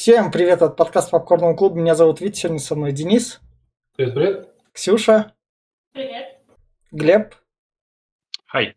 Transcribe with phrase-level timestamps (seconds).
[0.00, 1.78] Всем привет от подкаста Попкорного клуба.
[1.78, 3.38] Меня зовут Витя, сегодня со мной Денис.
[3.94, 4.48] Привет, привет.
[4.72, 5.34] Ксюша.
[5.92, 6.38] Привет.
[6.90, 7.34] Глеб.
[8.46, 8.76] Хай.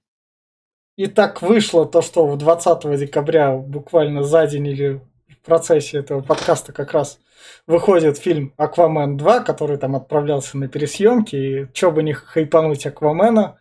[0.97, 4.99] И так вышло то, что 20 декабря, буквально за день или
[5.29, 7.21] в процессе этого подкаста как раз
[7.67, 11.35] выходит фильм «Аквамен 2», который там отправлялся на пересъемки.
[11.37, 13.57] И чё бы не хайпануть Аквамена,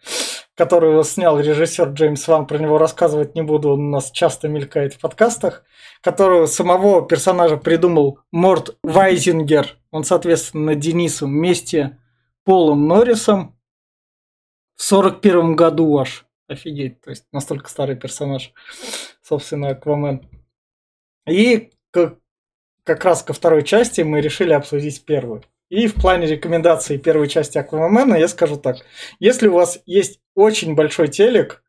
[0.55, 4.95] который снял режиссер Джеймс Ван, про него рассказывать не буду, он у нас часто мелькает
[4.95, 5.65] в подкастах,
[6.03, 11.99] которого самого персонажа придумал Морт Вайзингер, он, соответственно, Денисом вместе
[12.45, 13.59] Полом Норрисом
[14.77, 16.27] в 41 году аж.
[16.49, 18.53] Офигеть, то есть настолько старый персонаж,
[19.23, 20.29] собственно, Аквамен.
[21.27, 22.19] И как,
[22.85, 25.45] как раз ко второй части мы решили обсудить первую.
[25.73, 28.85] И в плане рекомендаций первой части Аквамена я скажу так.
[29.21, 31.65] Если у вас есть очень большой телек,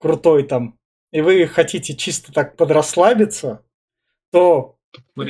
[0.00, 0.78] крутой там,
[1.12, 3.62] и вы хотите чисто так подрасслабиться,
[4.32, 4.78] то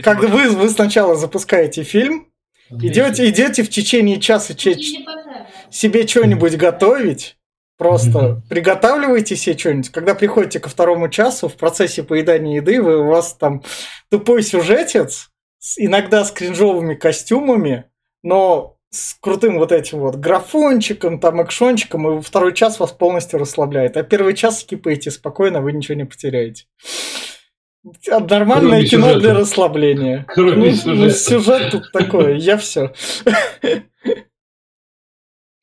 [0.04, 2.32] как вы, вы сначала запускаете фильм,
[2.70, 4.78] идете, идете в течение часа че-
[5.70, 7.36] себе что-нибудь готовить,
[7.76, 9.90] Просто приготавливайте себе что-нибудь.
[9.90, 13.64] Когда приходите ко второму часу, в процессе поедания еды, вы, у вас там
[14.10, 17.90] тупой сюжетец, с, иногда с кринжовыми костюмами,
[18.26, 23.96] но с крутым вот этим вот графончиком, там, экшончиком, и второй час вас полностью расслабляет.
[23.96, 26.64] А первый час скипаете спокойно, вы ничего не потеряете.
[28.08, 29.20] Нормальное Кроме кино сюжета.
[29.20, 30.24] для расслабления.
[30.26, 30.94] Кроме ну, сюжета.
[30.96, 32.92] Ну, сюжет тут такой, я все.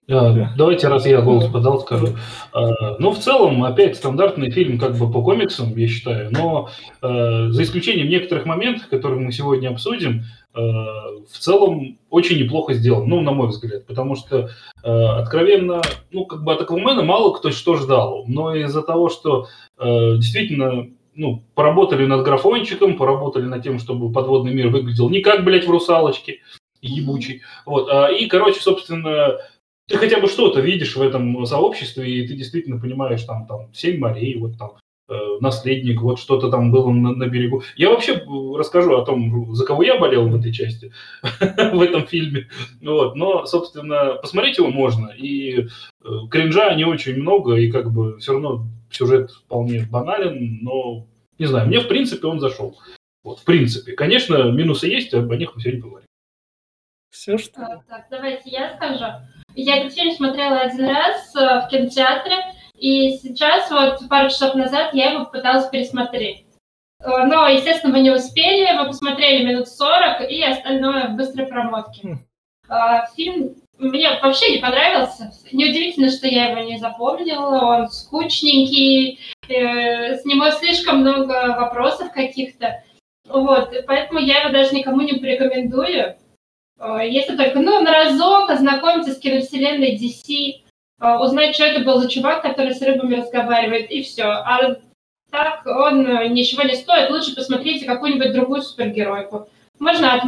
[0.09, 2.09] А, давайте, раз я голос подал, скажу.
[2.53, 6.69] А, ну, в целом, опять стандартный фильм как бы по комиксам, я считаю, но
[7.01, 10.23] а, за исключением некоторых моментов, которые мы сегодня обсудим,
[10.53, 14.49] в целом очень неплохо сделан, ну, на мой взгляд, потому что
[14.83, 19.47] откровенно, ну, как бы от Аквамена мало кто что ждал, но из-за того, что
[19.79, 25.65] действительно ну, поработали над графончиком, поработали над тем, чтобы подводный мир выглядел не как, блядь,
[25.65, 26.41] в «Русалочке»,
[26.81, 27.41] ебучий.
[27.65, 27.89] Вот.
[28.11, 29.37] И, короче, собственно,
[29.87, 33.99] ты хотя бы что-то видишь в этом сообществе, и ты действительно понимаешь, там, там, семь
[33.99, 34.79] морей, вот там, э,
[35.41, 37.63] наследник, вот что-то там было на, на берегу.
[37.75, 42.07] Я вообще э, расскажу о том, за кого я болел в этой части, в этом
[42.07, 42.49] фильме.
[42.81, 43.15] Вот.
[43.15, 45.65] Но, собственно, посмотреть его можно, и э,
[46.31, 51.67] кринжа не очень много, и как бы все равно сюжет вполне банален, но, не знаю,
[51.67, 52.79] мне в принципе он зашел.
[53.23, 53.93] Вот, в принципе.
[53.93, 56.07] Конечно, минусы есть, об них мы сегодня поговорим.
[57.09, 57.53] Все, что...
[57.53, 59.05] Так, так, давайте я скажу.
[59.55, 62.37] Я этот фильм смотрела один раз э, в кинотеатре,
[62.83, 66.45] и сейчас, вот пару часов назад, я его пыталась пересмотреть.
[66.99, 72.01] Э, но, естественно, мы не успели, мы посмотрели минут 40, и остальное в быстрой промотке.
[72.03, 72.19] Хм.
[72.69, 75.31] Э, фильм мне вообще не понравился.
[75.53, 77.77] Неудивительно, что я его не запомнила.
[77.77, 79.17] Он скучненький,
[79.47, 82.83] с него слишком много вопросов каких-то.
[83.29, 86.17] Вот, поэтому я его даже никому не порекомендую.
[86.77, 90.62] А, если только, ну, на разок ознакомиться с киновселенной DC,
[90.99, 94.23] узнать, что это был за чувак, который с рыбами разговаривает, и все.
[94.23, 94.75] А
[95.31, 97.09] так он ничего не стоит.
[97.09, 99.49] Лучше посмотрите какую-нибудь другую супергеройку.
[99.79, 100.23] Можно от,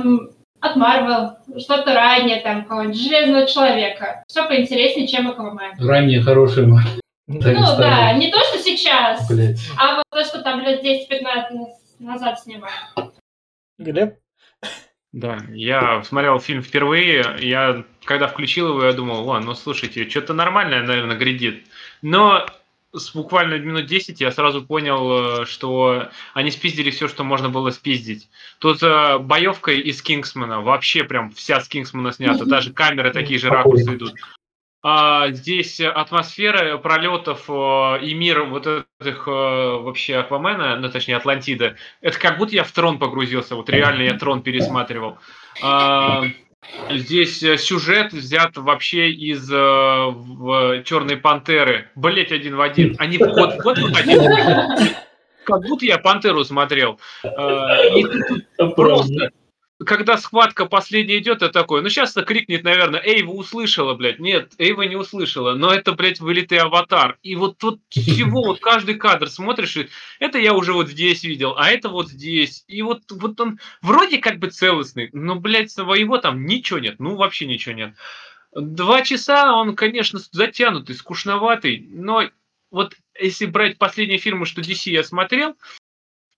[0.61, 4.23] от Marvel, что-то ранее, там, какого-нибудь Железного Человека.
[4.27, 5.73] Все поинтереснее, чем Аквамен.
[5.79, 6.99] Ранее хороший Marvel.
[7.27, 9.59] Ну да, не то, что сейчас, Блять.
[9.79, 11.67] а вот то, что там лет 10-15
[11.99, 12.73] назад снимали.
[13.79, 14.15] Глеб?
[15.15, 20.33] Да, я смотрел фильм впервые, я когда включил его, я думал, о, ну слушайте, что-то
[20.33, 21.63] нормальное, наверное, грядит.
[22.01, 22.45] Но
[22.91, 27.69] с буквально минут 10 я сразу понял, э, что они спиздили все, что можно было
[27.69, 28.27] спиздить.
[28.59, 33.47] Тут э, боевка из Кингсмана, вообще прям вся с Кингсмана снята, даже камеры такие же
[33.47, 34.15] ракурсы идут.
[34.87, 41.75] А, здесь атмосфера пролетов э, и мир вот этих э, вообще Аквамена, ну точнее Атлантида,
[42.01, 45.17] это как будто я в трон погрузился, вот реально я трон пересматривал.
[45.63, 46.25] А,
[46.91, 51.89] здесь сюжет взят вообще из э, Черной пантеры.
[51.95, 52.95] Блять, один в один.
[52.99, 54.93] Они вот вот выходили.
[55.45, 56.99] Как будто я пантеру смотрел.
[57.23, 58.05] И
[58.75, 59.31] просто
[59.83, 64.19] когда схватка последняя идет, я такой, ну сейчас-то крикнет, наверное, Эйва услышала, блядь.
[64.19, 67.17] Нет, Эйва не услышала, но это, блядь, вылитый аватар.
[67.23, 69.89] И вот тут всего, вот каждый кадр смотришь, и
[70.19, 72.63] это я уже вот здесь видел, а это вот здесь.
[72.67, 77.15] И вот, вот он вроде как бы целостный, но, блядь, своего там ничего нет, ну
[77.15, 77.95] вообще ничего нет.
[78.53, 82.29] Два часа он, конечно, затянутый, скучноватый, но
[82.71, 85.55] вот если брать последние фильмы, что DC я смотрел,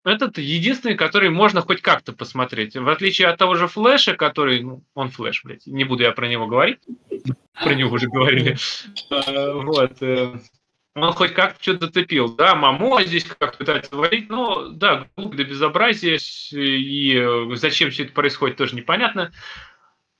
[0.07, 2.75] этот единственный, который можно хоть как-то посмотреть.
[2.75, 6.27] В отличие от того же Флэша, который, ну, он Флэш, блядь, не буду я про
[6.27, 6.80] него говорить,
[7.63, 8.57] про него уже говорили.
[9.09, 10.01] А, вот.
[10.01, 10.39] Э,
[10.95, 12.36] он хоть как-то что-то зацепил.
[12.36, 16.18] Да, Мамо здесь как пытается валить, но да, глупо до безобразия,
[16.51, 19.31] и э, зачем все это происходит, тоже непонятно.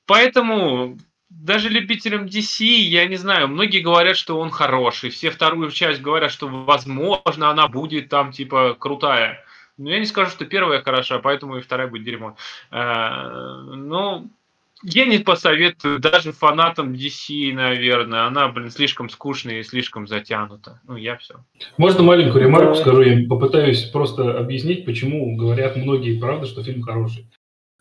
[0.06, 0.98] Поэтому
[1.30, 6.32] даже любителям DC, я не знаю, многие говорят, что он хороший, все вторую часть говорят,
[6.32, 9.44] что возможно она будет там типа крутая.
[9.78, 12.36] Но я не скажу, что первая хороша, поэтому и вторая будет дерьмо.
[12.72, 14.30] Э, ну,
[14.84, 18.26] я не посоветую даже фанатам DC, наверное.
[18.26, 20.82] Она, блин, слишком скучная и слишком затянута.
[20.88, 21.36] Ну, я все.
[21.78, 23.02] Можно маленькую ремарку скажу?
[23.02, 27.28] Я попытаюсь просто объяснить, почему говорят многие, правда, что фильм хороший.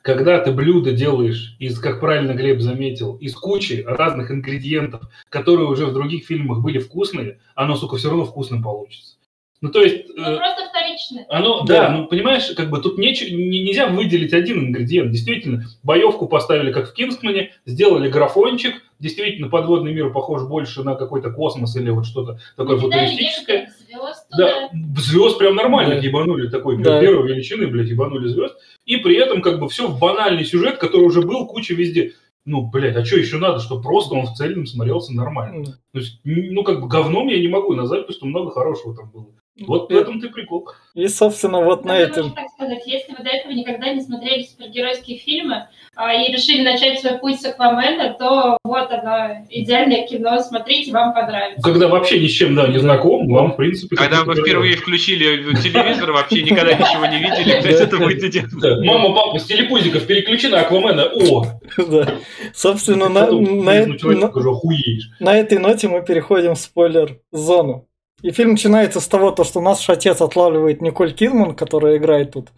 [0.00, 5.86] Когда ты блюдо делаешь из, как правильно Глеб заметил, из кучи разных ингредиентов, которые уже
[5.86, 9.15] в других фильмах были вкусные, оно, сука, все равно вкусным получится.
[9.60, 10.06] Ну, то есть...
[10.14, 11.26] Ну, э, просто вторичное.
[11.28, 11.88] Оно, да.
[11.88, 13.22] да, ну, понимаешь, как бы тут неч...
[13.22, 15.10] нельзя выделить один ингредиент.
[15.10, 21.30] Действительно, боевку поставили, как в Кингсмане, сделали графончик, действительно, подводный мир похож больше на какой-то
[21.30, 23.70] космос или вот что-то такое футуристическое.
[23.88, 26.00] Звезд, да, звезд прям нормально да.
[26.00, 27.00] ебанули, такой да.
[27.00, 28.56] первой величины, блядь, ебанули звезд.
[28.84, 32.12] И при этом как бы все в банальный сюжет, который уже был куча везде
[32.46, 35.62] ну, блядь, а что еще надо, чтобы просто он в цельном смотрелся нормально?
[35.62, 35.72] Mm.
[35.92, 39.10] То есть, ну, как бы говном я не могу назвать, потому что много хорошего там
[39.10, 39.26] было.
[39.64, 40.68] Вот в этом ты прикол.
[40.94, 42.34] И, собственно, вот ну, на этом...
[42.34, 47.00] так сказать, если вы до этого никогда не смотрели супергеройские фильмы а, и решили начать
[47.00, 51.62] свой путь с Аквамена, то вот оно, идеальное кино, смотрите, вам понравится.
[51.62, 53.96] Когда вообще ни с чем, да, не знаком, вам, в принципе...
[53.96, 58.84] Когда вы впервые включили телевизор, вообще никогда ничего не видели, то есть это будет идеально.
[58.84, 61.46] Мама, папа, с телепузиков переключи на Аквамена, о!
[61.78, 62.14] Да.
[62.54, 67.88] Собственно, на этой ноте мы переходим в спойлер-зону.
[68.26, 72.48] И фильм начинается с того, то, что наш отец отлавливает Николь Кидман, которая играет тут.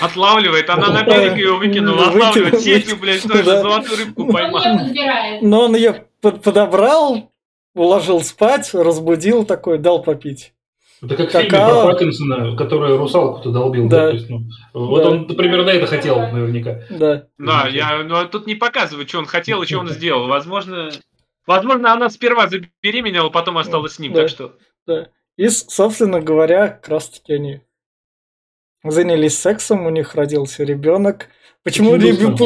[0.00, 4.62] Отлавливает, она на берег ее выкинула, отлавливает сетью, блядь, тоже золотую рыбку поймал.
[5.42, 7.32] Но он ее подобрал,
[7.74, 10.52] уложил спать, разбудил такой, дал попить.
[11.02, 11.40] Это как Какао.
[11.42, 13.88] в фильме про Паттинсона, который русалку-то долбил.
[13.88, 13.96] Да.
[13.96, 14.10] Да?
[14.10, 14.42] То есть, ну,
[14.74, 15.10] вот да.
[15.10, 16.82] он примерно это хотел наверняка.
[16.88, 17.24] Да.
[17.36, 20.28] Да, я, но ну, тут не показывает, что он хотел и что он сделал.
[20.28, 20.90] Возможно,
[21.48, 24.52] Возможно, она сперва забеременела, потом осталась с ним, да, так что...
[24.88, 25.08] Да.
[25.36, 27.60] И, собственно говоря, как раз таки они
[28.82, 31.28] занялись сексом, у них родился ребенок.
[31.62, 32.38] Почему ребенок...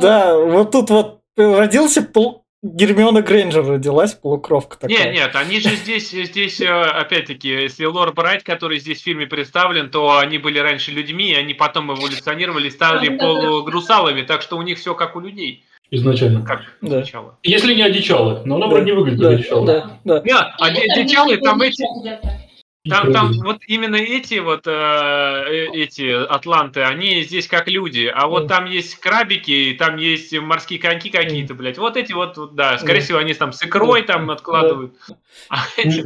[0.00, 2.44] Да, вот тут вот родился пол...
[2.62, 4.96] Гермиона Грейнджер родилась, полукровка такая.
[4.96, 9.26] Нет, нет, они же здесь, здесь э, опять-таки, если Лор Брайт, который здесь в фильме
[9.26, 14.62] представлен, то они были раньше людьми, и они потом эволюционировали, стали полугрусалами, так что у
[14.62, 15.65] них все как у людей.
[15.90, 16.42] Изначально.
[16.44, 16.98] Как да.
[16.98, 17.38] одичало.
[17.42, 18.70] Если не одичало, но оно да.
[18.72, 19.28] вроде не выглядит да.
[19.30, 19.66] одичало.
[19.66, 20.22] Да, да.
[20.24, 21.84] Нет, одичало там эти...
[22.88, 28.28] Там, там вот именно эти вот э, э, эти атланты, они здесь как люди, а
[28.28, 31.78] вот там есть крабики, там есть морские коньки какие-то, блядь.
[31.78, 34.94] Вот эти вот, да, скорее всего, они там с икрой там откладывают.
[35.48, 36.00] А эти,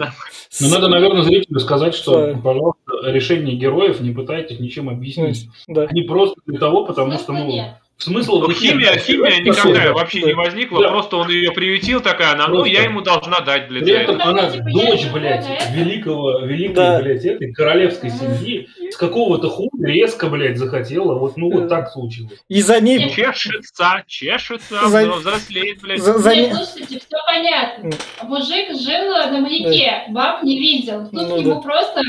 [0.61, 5.49] ну, надо, наверное, зрителю сказать, что, пожалуйста, решение героев не пытайтесь ничем объяснить.
[5.69, 10.81] Они просто для того, потому что, ну, Смысл ну, химия, химия никакая вообще не возникла,
[10.81, 10.89] да.
[10.89, 13.85] просто он ее приютил такая, она, ну, я ему должна дать, блядь.
[13.85, 17.01] При этом она типа, дочь, блядь, великого, великой, да.
[17.01, 22.39] блядь, этой королевской семьи, с какого-то хуя резко, блядь, захотела, вот, ну, вот так случилось.
[22.49, 23.11] И за ним...
[23.11, 25.11] Чешется, чешется, за...
[25.11, 26.01] взрослеет, блядь.
[26.01, 26.35] За, за...
[26.35, 27.91] Нет, слушайте, все понятно.
[28.23, 31.61] Мужик жил на маяке, баб не видел, тут ну, ему да.
[31.61, 32.03] просто...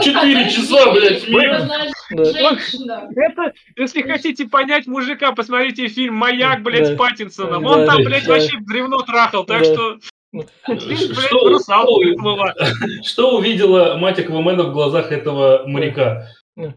[0.00, 1.26] Четыре часа, блядь,
[2.10, 3.08] Женщина.
[3.16, 6.94] Это, если хотите понять мужик мужика, посмотрите фильм «Маяк», блядь, да.
[6.94, 7.64] с Паттинсоном.
[7.64, 9.98] Он там, блядь, вообще бревно трахал, так что...
[13.02, 16.26] Что, увидела мать Аквамена в глазах этого моряка?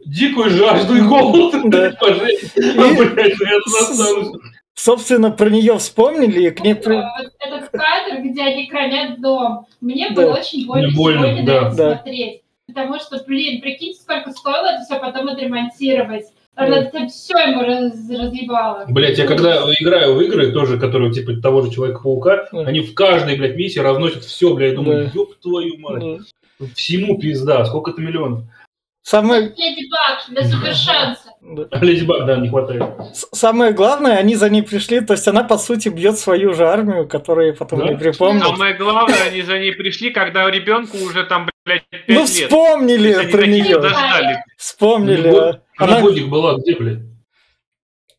[0.06, 1.54] Дикую жажду и голод.
[4.74, 6.74] Собственно, про нее вспомнили, и к ней...
[6.74, 11.72] Этот кадр, где они хранят дом, мне было очень больно сегодня да.
[11.72, 12.41] смотреть.
[12.74, 16.26] Потому что, блин, прикиньте, сколько стоило это все потом отремонтировать.
[16.56, 18.86] Она там все ему раз, разъебала.
[18.90, 22.62] Блять, я когда играю в игры, тоже, которые типа того же Человека-паука, да.
[22.62, 25.12] они в каждой, блядь, миссии разносят все, блядь, думаю, да.
[25.14, 26.04] ёб твою мать.
[26.60, 26.66] Да.
[26.76, 28.44] Всему пизда, сколько-то миллионов.
[29.04, 29.54] Самое...
[29.56, 30.74] Леди Баг, для супер
[31.42, 31.68] Да.
[31.82, 32.84] Леди Баг, да, не хватает.
[33.34, 37.08] Самое главное, они за ней пришли, то есть она, по сути, бьет свою же армию,
[37.08, 37.88] которая потом да?
[37.90, 38.44] не припомнит.
[38.44, 43.32] Самое главное, они за ней пришли, когда ребенку уже там, блядь, 5 Ну, вспомнили лет.
[43.32, 43.82] про нее.
[44.58, 45.30] Вспомнили.
[45.30, 47.00] Ну, она годик была где, блядь?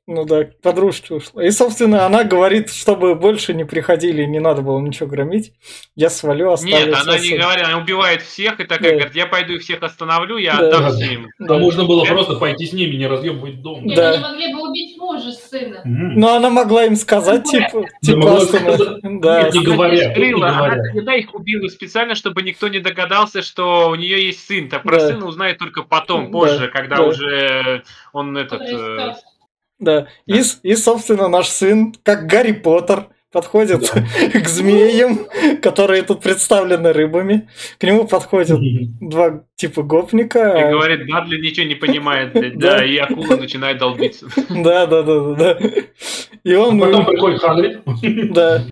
[0.09, 1.45] Ну да, подружки ушла.
[1.45, 5.53] И, собственно, она говорит, чтобы больше не приходили, не надо было ничего громить.
[5.95, 6.87] Я свалю, оставлю.
[6.87, 8.97] Нет, она не говорит, она убивает всех и такая да.
[8.97, 10.67] говорит, я пойду их всех остановлю, я да.
[10.67, 11.07] отдам да.
[11.07, 11.29] им.
[11.39, 11.55] Да.
[11.55, 12.15] А можно было да.
[12.15, 13.85] просто пойти с ними, не разъебывать дом.
[13.85, 14.11] Нет, да.
[14.11, 15.25] они могли бы убить мужа.
[15.25, 15.83] мужа сына.
[15.85, 16.19] М.
[16.19, 21.15] Но она могла им сказать, типа, Да типа, что да, Нет, не Она говоря, она
[21.15, 24.69] их убила специально, чтобы никто не догадался, что у нее есть сын.
[24.69, 27.03] Так про сына узнает только потом, позже, когда да.
[27.05, 28.63] уже он этот...
[29.83, 30.07] да.
[30.27, 33.91] И, и, собственно, наш сын, как Гарри Поттер, подходит
[34.35, 35.21] к змеям,
[35.63, 37.49] которые тут представлены рыбами.
[37.79, 38.61] К нему подходят
[39.01, 40.39] два типа гопника.
[40.39, 42.79] И а- говорит, Дадли ничего не понимает, блядь, Да.
[42.79, 44.27] да, и акула начинает долбиться.
[44.51, 45.59] Да, да, да, да, да.
[46.45, 47.81] И он, Потом приходит Хагрид.
[48.33, 48.65] да.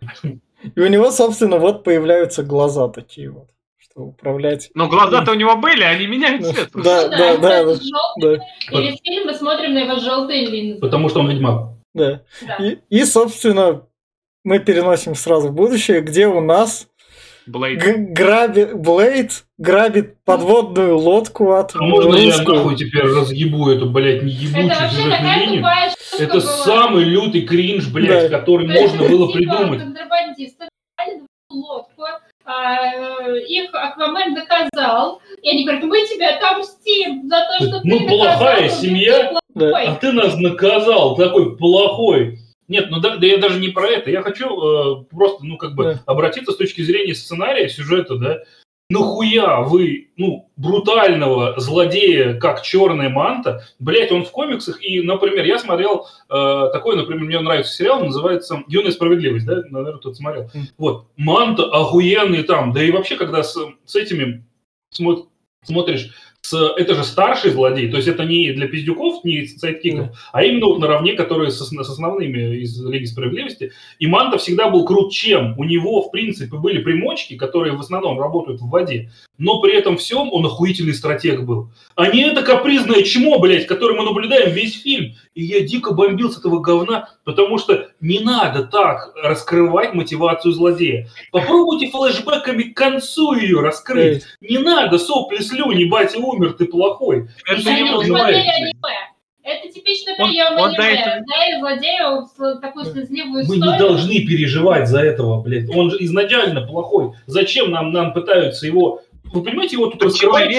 [0.77, 3.49] И у него, собственно, вот появляются глаза такие вот,
[4.05, 4.71] управлять.
[4.75, 6.71] Но глаза-то у него были, они меняют цвет.
[6.75, 8.39] Да, да, да, это да, жёлтый,
[8.71, 10.81] да, И весь фильм мы смотрим на его желтые линзы.
[10.81, 11.71] Потому что он ведьмак.
[11.95, 12.23] да.
[12.47, 12.57] Да.
[12.89, 13.83] И, собственно,
[14.45, 16.89] мы переносим сразу в будущее, где у нас
[17.47, 24.33] грабит Блейд грабит подводную лодку от А можно я нахуй теперь разъебу эту, блядь, не
[24.33, 25.57] Это ебучую вообще сюжетную такая линию?
[25.59, 26.41] тупая Это была.
[26.41, 28.39] самый лютый кринж, блядь, Да.
[28.39, 29.81] который То есть можно это было типа придумать.
[29.81, 30.69] Контрабандисты
[31.51, 32.03] лодку,
[33.47, 38.63] их Аквамен наказал, и они говорят, мы тебя отомстим за то, что Мы ты плохая
[38.63, 39.33] наказал, семья.
[39.55, 39.67] Да.
[39.67, 39.85] Ой.
[39.87, 42.39] А ты нас наказал, такой плохой.
[42.69, 44.11] Нет, ну да, да я даже не про это.
[44.11, 46.03] Я хочу э, просто, ну, как бы, Да.
[46.07, 48.39] обратиться с точки зрения сценария, сюжета, да.
[48.91, 55.59] Нахуя вы, ну, брутального злодея, как Черная Манта, блять, он в комиксах, и, например, я
[55.59, 60.51] смотрел э, такой, например, мне нравится сериал, называется «Юная справедливость», да, наверное, кто-то смотрел.
[60.53, 60.67] Мгм.
[60.77, 64.45] Вот, манта охуенный там, да и вообще, когда с, с этими
[64.93, 65.27] смо-
[65.63, 66.11] смотришь,
[66.43, 70.43] с, это же старший злодей, то есть это не для пиздюков, не sidekick ов, а
[70.43, 73.73] именно вот наравне, которые с, с основными из Лиги Справедливости.
[73.99, 75.59] И Манта всегда был крут чем?
[75.59, 79.97] У него, в принципе, были примочки, которые в основном работают в воде, но при этом
[79.97, 81.71] всем он охуительный стратег был.
[81.97, 85.15] А не это капризное чмо, блядь, которое мы наблюдаем весь фильм.
[85.35, 91.09] И я дико бомбил с этого говна, потому что не надо так раскрывать мотивацию злодея.
[91.33, 94.25] Попробуйте флешбеками к концу ее раскрыть.
[94.43, 97.29] Не надо сопли слюни, батя умер, ты плохой.
[97.49, 98.73] Это не аниме.
[99.43, 101.01] Это типичный Он- прием он до аниме.
[101.01, 101.25] этого-
[101.61, 103.73] злодею с- такую слезливую Мы историю.
[103.73, 105.69] не должны переживать за этого, блядь.
[105.75, 107.13] Он же изначально плохой.
[107.27, 109.01] Зачем нам, нам пытаются его...
[109.33, 110.11] Вы понимаете, его тут это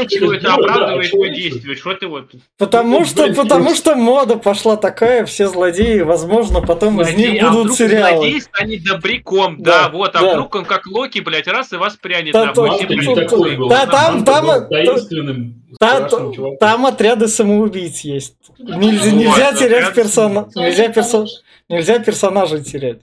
[0.07, 1.53] герой, да, оправдывает его человечивает.
[1.53, 1.75] действия.
[1.75, 2.31] Что ты вот...
[2.57, 7.31] Потому что, блядь, потому просто- что мода пошла такая, все злодеи, возможно, потом из Злодей,
[7.33, 8.15] них а будут вдруг сериалы.
[8.17, 10.31] злодей станет добряком, Да, да, вот, а да.
[10.33, 13.67] вдруг он как Локи, блядь, раз и вас прянет Да, был.
[13.67, 14.45] Да, там- там-
[15.79, 16.57] там- чуваком.
[16.57, 18.35] Там отряды самоубийц есть.
[18.57, 20.47] Нельзя, нельзя Вот, терять отряд персона...
[20.49, 21.25] что нельзя, персо...
[21.69, 22.99] нельзя персонажей терять.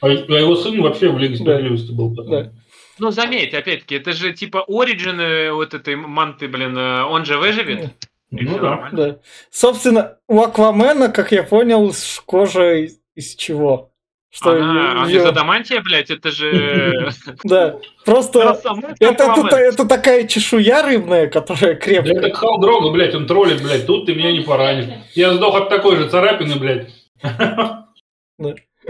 [0.00, 1.40] А, а его сын вообще в Лиге Да.
[1.42, 2.30] Справедливости был потом.
[2.30, 2.52] Да.
[3.00, 7.38] Ну, заметь, опять-таки, это же типа оригин э, вот этой манты, блин, э, он же
[7.38, 7.92] выживет.
[8.30, 8.62] Ну да.
[8.62, 8.90] нормально.
[8.92, 9.18] Да.
[9.50, 13.90] Собственно, у Аквамена, как я понял, с- кожа из, из чего?
[14.32, 17.10] Что Она, а её- из адамантия, блядь, это же...
[17.44, 18.60] Да, просто
[19.00, 22.14] это, такая чешуя рыбная, которая крепкая.
[22.18, 24.94] это Хал Дрога, блядь, он троллит, блядь, тут ты меня не поранишь.
[25.14, 26.90] Я сдох от такой же царапины, блядь.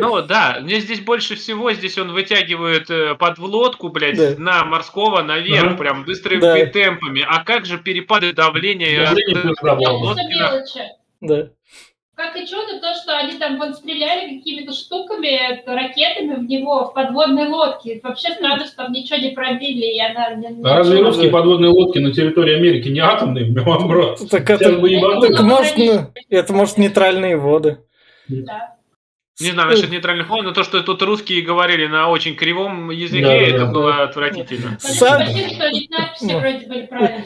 [0.00, 4.30] Ну да, мне здесь больше всего, здесь он вытягивает э, под в лодку, блядь, Да.
[4.33, 5.76] с дна морского наверх, Ага.
[5.76, 6.66] прям быстрыми Да.
[6.66, 7.25] темпами.
[7.28, 9.04] А как же перепады давления?
[9.07, 10.80] Давление э, на- мелочи.
[11.21, 11.49] Да.
[12.16, 16.85] Как и чудо, то, что они там вон стреляли какими-то штуками, это, ракетами в него,
[16.85, 17.99] в подводной лодке.
[18.02, 20.35] Вообще странно, что там ничего не пробили, и она...
[20.35, 24.19] не- А разве русские подводные лодки на территории Америки не атомные, брат?
[24.30, 27.78] Так это, так может, ну, это может нейтральные воды.
[28.28, 28.75] Да.
[29.40, 33.23] Не знаю насчет нейтральных вод, но то, что тут русские говорили на очень кривом языке,
[33.25, 33.73] Да, это да.
[33.73, 34.76] было отвратительно.
[34.80, 35.23] Сам-.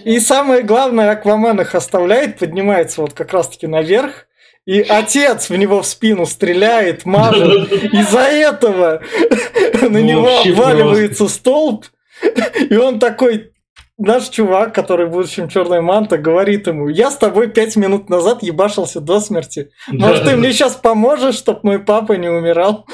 [0.05, 4.27] И самое главное, Аквамен их оставляет, поднимается вот как раз-таки наверх,
[4.67, 7.71] и отец в него в спину стреляет, мажет.
[7.93, 9.03] Из-за этого
[9.83, 11.87] на Ну, него обваливается столб,
[12.71, 13.51] и он такой,
[13.99, 18.43] наш чувак, который в будущем черная манта, говорит ему, я с тобой пять минут назад
[18.43, 19.71] ебашился до смерти.
[19.89, 22.87] Может, ты мне сейчас поможешь, чтобы мой папа не умирал?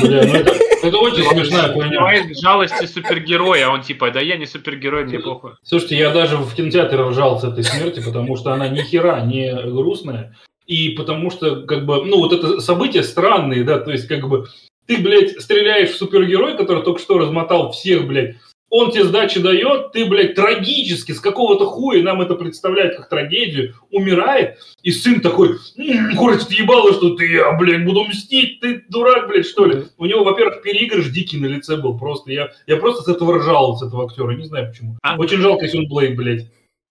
[0.00, 1.88] Бля, ну это, это очень смешная хуйня.
[1.88, 5.52] Понимает жалости супергероя, а он типа, да я не супергерой, мне похуй.
[5.62, 9.52] Слушайте, я даже в кинотеатре ржал с этой смерти, потому что она ни хера не
[9.52, 10.36] грустная.
[10.66, 14.46] И потому что, как бы, ну, вот это события странные, да, то есть, как бы,
[14.86, 18.36] ты, блядь, стреляешь в супергероя, который только что размотал всех, блядь,
[18.68, 23.74] он тебе сдачи дает, ты, блядь, трагически, с какого-то хуя нам это представляет как трагедию,
[23.90, 29.28] умирает, и сын такой, «М, хочет ебало, что ты, я, блядь, буду мстить, ты дурак,
[29.28, 29.84] блядь, что ли?
[29.98, 33.76] У него, во-первых, переигрыш дикий на лице был просто, я, я просто с этого ржал,
[33.76, 34.96] с этого актера, не знаю почему.
[35.02, 36.46] А- Очень жалко, если он Блейд, блядь.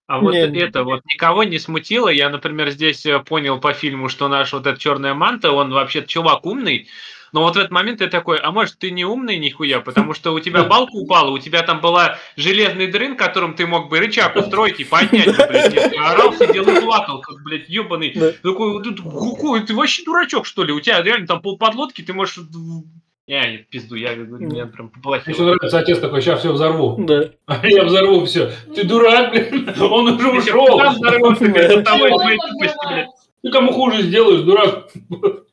[0.08, 0.60] А вот Не.
[0.60, 2.10] это вот никого не смутило.
[2.10, 6.04] Я, например, здесь э, понял по фильму, что наш вот этот черная манта, он вообще
[6.06, 6.88] чувак умный.
[7.32, 10.34] Но вот в этот момент я такой, а может ты не умный нихуя, потому что
[10.34, 14.36] у тебя балка упала, у тебя там была железный дрын, которым ты мог бы рычаг
[14.36, 15.94] устроить и поднять, ну, блядь.
[15.94, 18.12] Я орал, сидел и плакал, как, блядь, ебаный.
[18.42, 20.74] Такой, ты, ты вообще дурачок, что ли?
[20.74, 22.40] У тебя реально там полподлодки, ты можешь...
[23.28, 25.34] Я не пизду, я меня прям Мне поплохело.
[25.34, 26.96] еще нравится отец такой, сейчас все взорву.
[27.06, 27.32] Да.
[27.48, 28.52] А я взорву все.
[28.76, 30.78] Ты дурак, блин, он уже ушел.
[30.78, 33.08] Блядь, от того, тупости, блядь.
[33.42, 34.90] Ты кому хуже сделаешь, дурак?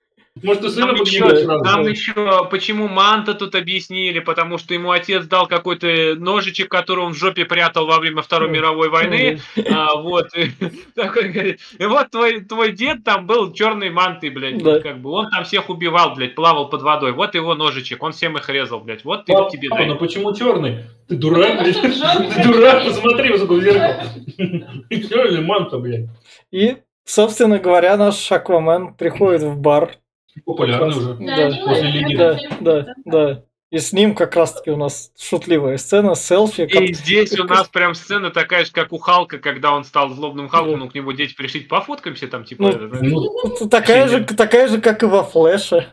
[0.42, 5.46] Может, сына Там еще, там еще, почему Манта тут объяснили, потому что ему отец дал
[5.46, 10.28] какой-то ножичек, который он в жопе прятал во время Второй мировой войны, а, вот,
[10.94, 14.80] такой говорит, и вот твой, твой дед там был черной мантой, блядь, Да.
[14.80, 18.36] как бы, он там всех убивал, блядь, плавал под водой, вот его ножичек, он всем
[18.36, 19.98] их резал, блядь, вот ты, Папа, тебе, папа, ну дай.
[19.98, 20.84] почему черный?
[21.08, 21.80] Ты дурак, блядь?
[21.80, 24.02] Ты дурак, посмотри в зеркало.
[24.90, 26.06] Черный манта, блядь.
[26.50, 29.96] И, собственно говоря, наш Аквамен приходит в бар.
[30.44, 31.14] Популярный уже.
[31.14, 32.16] Да, после Лиги.
[32.16, 33.44] Да, да, да.
[33.70, 36.66] И с ним как раз-таки у нас шутливая сцена, селфи.
[36.66, 40.10] как- И здесь у нас прям сцена такая же, как у Халка, когда он стал
[40.10, 42.98] злобным Халком, ну, к нему дети пришли, пофоткаемся там, типа, Ну, это, да.
[43.00, 45.90] Ну, Такая же, такая же, как и во Флэше.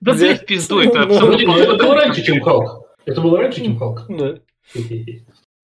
[0.00, 2.86] Да, где- блядь, пизду, это Ну, это было раньше, чем Халк.
[3.06, 4.02] Это было раньше, чем Халк.
[4.08, 4.36] Да.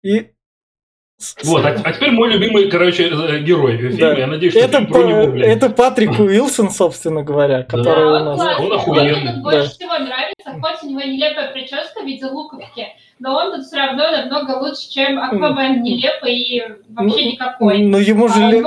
[0.04, 0.32] И
[1.44, 3.98] Вот, а, а теперь мой любимый, короче, э, герой фильма.
[4.00, 4.14] Да.
[4.14, 5.58] Я надеюсь, что это, про него, блядь.
[5.58, 8.60] это Патрик Уилсон, собственно говоря, который Да, у нас.
[8.60, 9.34] Он Мне охуенный.
[9.34, 12.88] тут больше всего нравится, хоть у него нелепая прическа в виде луковки,
[13.20, 17.78] но он тут все равно намного лучше, чем Аквамен нелепый и вообще Ну, никакой.
[17.84, 18.64] Ну, ему А же,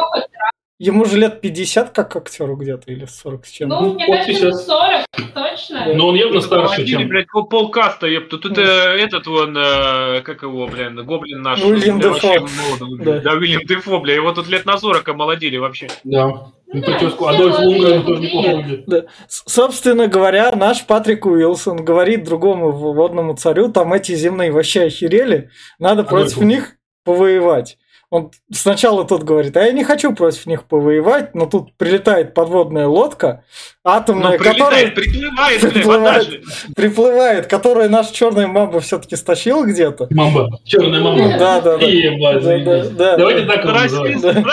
[0.79, 3.69] ему же лет 50 как актеру где-то, или 40 с чем.
[3.69, 4.67] ну, мне вот кажется, сейчас.
[4.67, 5.95] 40, точно.
[5.95, 7.09] Но он явно старше, чем...
[7.09, 8.39] блядь, пол- полкаста, ёпта.
[8.39, 8.63] Тут Ну.
[8.63, 11.63] э, этот вон, э, как его, блин, гоблин наш.
[11.63, 12.11] Уильям Дефо.
[12.13, 13.23] вообще молодо выглядит.
[13.23, 13.31] Да.
[13.33, 15.89] Да, Уильям Дефо, бля, его тут лет на 40 омолодили вообще.
[16.05, 16.27] Да.
[16.29, 18.85] Ну Ну, да, прическу все Адольф Лунгрен тоже неплохо выглядит.
[18.87, 19.03] Да.
[19.29, 26.03] Собственно говоря, наш Патрик Уилсон говорит другому водному царю, там эти земные вообще охерели, надо
[26.05, 26.45] против Адольфу.
[26.45, 27.77] них повоевать.
[28.13, 32.87] Он сначала тот говорит, а я не хочу против них повоевать, но тут прилетает подводная
[32.87, 33.43] лодка,
[33.87, 35.87] Ну, атомная, прилетает, которая приплывает, Приплывает.
[36.03, 36.43] вода же.
[36.77, 40.09] приплывает, которая наш черный мамба все-таки стащил где-то.
[40.11, 40.51] Мамба.
[40.63, 41.39] Черная мамба.
[41.39, 41.87] Да, да, да.
[41.87, 43.17] Да, да, да.
[43.17, 43.65] Давайте так.
[43.65, 44.45] Да.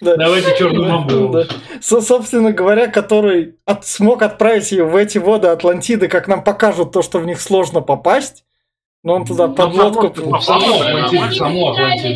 [0.00, 0.16] Да.
[0.16, 1.28] Давайте черную мамбу.
[1.34, 1.44] Да.
[1.82, 6.92] Со- Собственно говоря, который от- смог отправить ее в эти воды Атлантиды, как нам покажут
[6.92, 8.44] то, что в них сложно попасть.
[9.04, 10.06] Но он туда Ну, под само- лодку...
[10.06, 10.26] Атлантиду,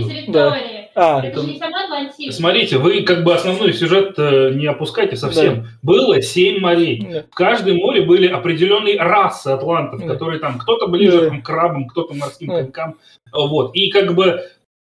[0.08, 2.32] не А, Это же не сама Атлантида.
[2.32, 5.66] Смотрите, вы как бы основной сюжет э, не опускайте совсем.
[5.82, 7.06] Было семь морей.
[7.12, 7.22] да.
[7.30, 10.06] В каждом море были определенные расы атлантов, Да.
[10.06, 11.28] которые там, кто-то ближе Да.
[11.28, 12.62] там, к крабам, кто-то морским Да.
[12.62, 12.94] конькам.
[13.30, 13.74] Вот.
[13.76, 14.40] И как бы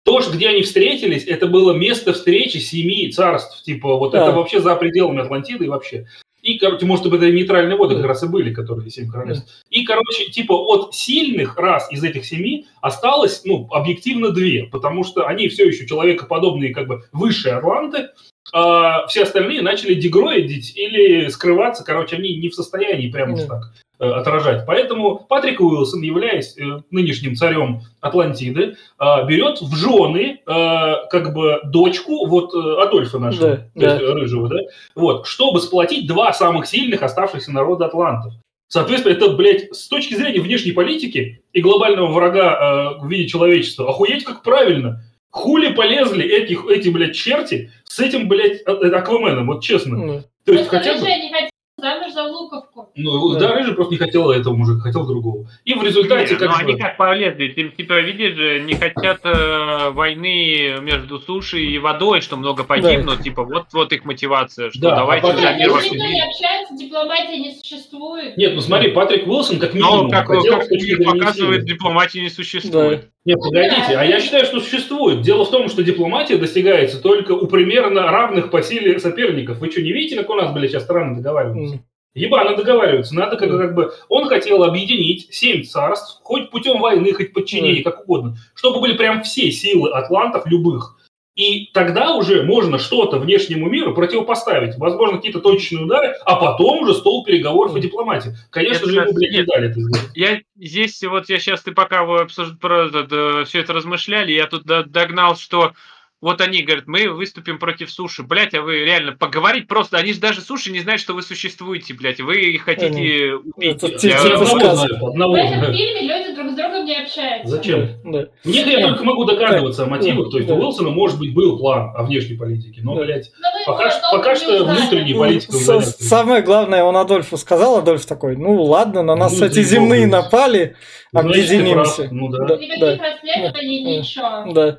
[0.05, 3.62] то, где они встретились, это было место встречи семи царств.
[3.62, 4.23] Типа вот Да.
[4.25, 6.07] это вообще за пределами Атлантиды и вообще.
[6.42, 9.62] И, короче, может быть, это нейтральные воды как раз и были, которые семь королевств.
[9.70, 15.26] И, короче, типа от сильных рас из этих семи осталось, ну, объективно две, потому что
[15.26, 18.11] они все еще человекоподобные, как бы высшие атланты,
[18.53, 23.46] а все остальные начали дегроидить или скрываться, короче, они не в состоянии прямо уж Да.
[23.46, 23.62] так
[24.00, 24.64] э, отражать.
[24.66, 32.26] Поэтому Патрик Уилсон, являясь э, нынешним царем Атлантиды, э, берет в жены как бы дочку
[32.26, 34.57] вот Адольфа нашего, Да, то есть, рыжего, да,
[34.94, 38.33] вот, чтобы сплотить два самых сильных оставшихся народа атлантов.
[38.72, 43.88] Соответственно, это, блядь, с точки зрения внешней политики и глобального врага э, в виде человечества,
[43.90, 45.03] охуеть как правильно.
[45.31, 49.97] Хули полезли этих, эти, блядь, черти с этим, блядь, а- э, Акваменом, вот честно.
[49.97, 51.01] Ну, То есть хотя бы...
[51.01, 51.50] не
[51.81, 52.90] замуж за луковку.
[52.95, 53.40] Ну, Да.
[53.40, 55.49] да, Рыжий просто не хотел этого мужика, хотел другого.
[55.64, 56.62] И в результате, Не, как ну бы...
[56.73, 62.21] они как полезли, ты, типа, видишь же, не хотят э, войны между сушей и водой,
[62.21, 66.21] что много погибнут, типа, вот, вот их мотивация, что Да, давайте а во никто не
[66.21, 68.37] общаются, дипломатия не существует.
[68.37, 71.75] Нет, ну смотри, Патрик Уилсон как минимум Но, как, хотел как показывает, силы.
[71.75, 73.09] дипломатии не существует.
[73.27, 75.21] Нет, погодите, а я считаю, что существует.
[75.21, 79.59] Дело в том, что дипломатия достигается только у примерно равных по силе соперников.
[79.59, 81.69] Вы что, не видите, как у нас, блядь, сейчас страны договариваются?
[82.14, 83.14] М, Ебано договариваются.
[83.14, 83.92] Надо как, как бы...
[84.09, 89.23] Он хотел объединить семь царств, хоть путем войны, хоть подчинения, как угодно, чтобы были прям
[89.23, 90.96] все силы атлантов любых.
[91.37, 94.77] И тогда уже можно что-то внешнему миру противопоставить.
[94.77, 98.33] Возможно, какие-то точечные удары, а потом уже стол переговоров и дипломатии.
[98.51, 100.11] Конечно Это же, ему, блядь, не дали это сделать.
[100.14, 104.46] Я здесь, вот я сейчас, ты пока вы обсуж- про это, все это размышляли, я
[104.49, 105.73] тут до- догнал, что
[106.20, 108.22] вот они говорят, мы выступим против суши.
[108.22, 111.94] Блять, а вы реально поговорить просто, они же даже суши не знают, что вы существуете,
[111.94, 113.83] блядь, вы их хотите убить.
[113.83, 116.96] Это Я- Я типа одного знаю, одного В этом фильме люди друг с другом не
[116.96, 117.48] общается.
[117.48, 117.88] Зачем?
[118.04, 118.26] Да.
[118.44, 120.30] Мне я только могу догадываться о мотивах.
[120.30, 120.54] То есть Да.
[120.54, 122.80] у Уилсона, может быть, был план о внешней политике.
[122.83, 123.04] Но, Да.
[123.04, 125.96] блядь, Но пока, что- пока что внутренней Ну, политикой с-.
[126.06, 130.76] Самое главное, он Адольфу сказал, Адольф такой, ну ладно, на нас Ну, эти земные напали,
[131.12, 132.09] ты объединимся.
[132.11, 132.44] Ну да.
[132.46, 132.56] Да.
[132.56, 133.90] Никаких расследований, Да.
[133.90, 134.52] ничего.
[134.52, 134.78] Да.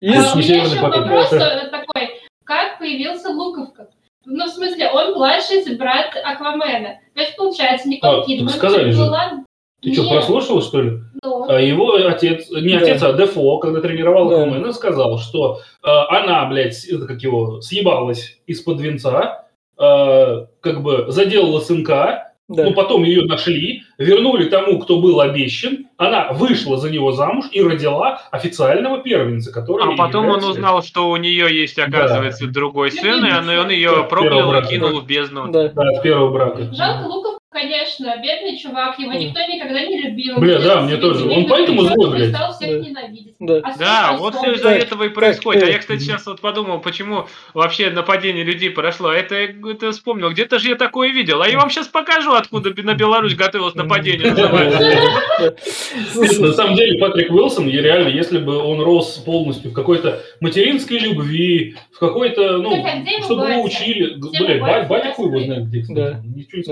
[0.00, 1.02] И А, Есть у меня еще поток.
[1.04, 2.10] вопрос такой.
[2.44, 3.88] Как появился Луковка?
[4.24, 6.98] Ну, в смысле, он младший брат Аквамена.
[7.14, 8.48] То есть, получается, Никол А, Кидман.
[8.50, 9.02] сказали же.
[9.02, 9.44] Ладно.
[9.82, 11.00] Ты что, Нет, прослушал, что ли?
[11.22, 12.78] ну, А Его отец, не Да.
[12.78, 14.42] отец, а Дефо, когда тренировал Да.
[14.42, 19.46] Аквамена, сказал, что э, она, блядь, это как его, съебалась из-под венца,
[19.78, 22.64] э, как бы заделала сынка, да.
[22.64, 27.62] ну, потом ее нашли, вернули тому, кто был обещан, она вышла за него замуж и
[27.62, 32.92] родила официального первенца, который А потом он является- узнал, что у нее есть, оказывается, другой
[32.92, 35.48] сын, и он, он ее Да, проклял и кинул в бездну.
[35.48, 35.68] Да.
[35.68, 36.72] Да, от первого брака.
[36.72, 40.38] Жалко Луковку, конечно, бедный чувак, его никто никогда не любил.
[40.38, 41.28] Бля, да, мне тоже.
[41.28, 42.28] Он поэтому злой, блядь.
[42.28, 42.88] стал всех Да.
[42.88, 43.34] ненавидеть.
[43.40, 43.60] Да.
[43.62, 45.62] А Да, вот все из-за этого и происходит.
[45.62, 49.10] А я, кстати, сейчас вот подумал, почему вообще нападение людей прошло.
[49.10, 50.30] Это, это вспомнил.
[50.30, 51.40] Где-то же я такое видел.
[51.40, 54.32] А я вам сейчас покажу, откуда на Беларусь готовилось нападение.
[56.40, 61.76] на самом деле, Патрик Уилсон, реально, если бы он рос полностью в какой-то материнской любви,
[61.92, 66.58] в какой-то, ну, а чтобы его учили, блядь, его батя, хуй его знает где, ничего
[66.58, 66.64] не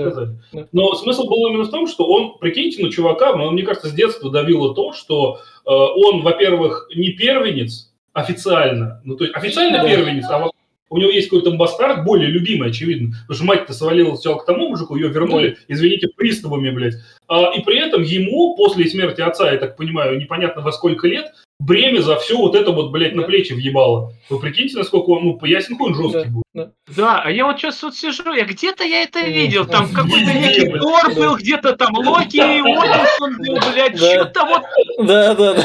[0.51, 0.67] Да.
[0.75, 3.93] Но смысл был именно в том, что он, прикиньте, на чувака, ну, мне кажется, с
[3.93, 9.87] детства давило то, что э, он, во-первых, не первенец официально, ну, то есть официально Да.
[9.87, 10.49] первенец, а
[10.89, 14.67] у него есть какой-то бастард, более любимый, очевидно, потому что мать-то свалила сначала к тому
[14.67, 16.95] мужику, ее вернули, извините, приставами, блядь.
[17.29, 21.31] А, и при этом ему, после смерти отца, я так понимаю, непонятно во сколько лет,
[21.59, 23.27] бремя за все вот это вот, блядь, на Да.
[23.27, 24.11] плечи въебало.
[24.29, 26.71] Вы прикиньте, насколько он, ну, ясен он жесткий будет.
[26.95, 30.69] Да, а я вот сейчас вот сижу, я где-то я это видел, там какой-то некий.
[30.77, 31.15] Тор Да.
[31.15, 34.13] был, где-то там Локи, Одинсон был, блядь, Да.
[34.13, 34.61] что-то вот
[35.07, 35.63] Да, да, да.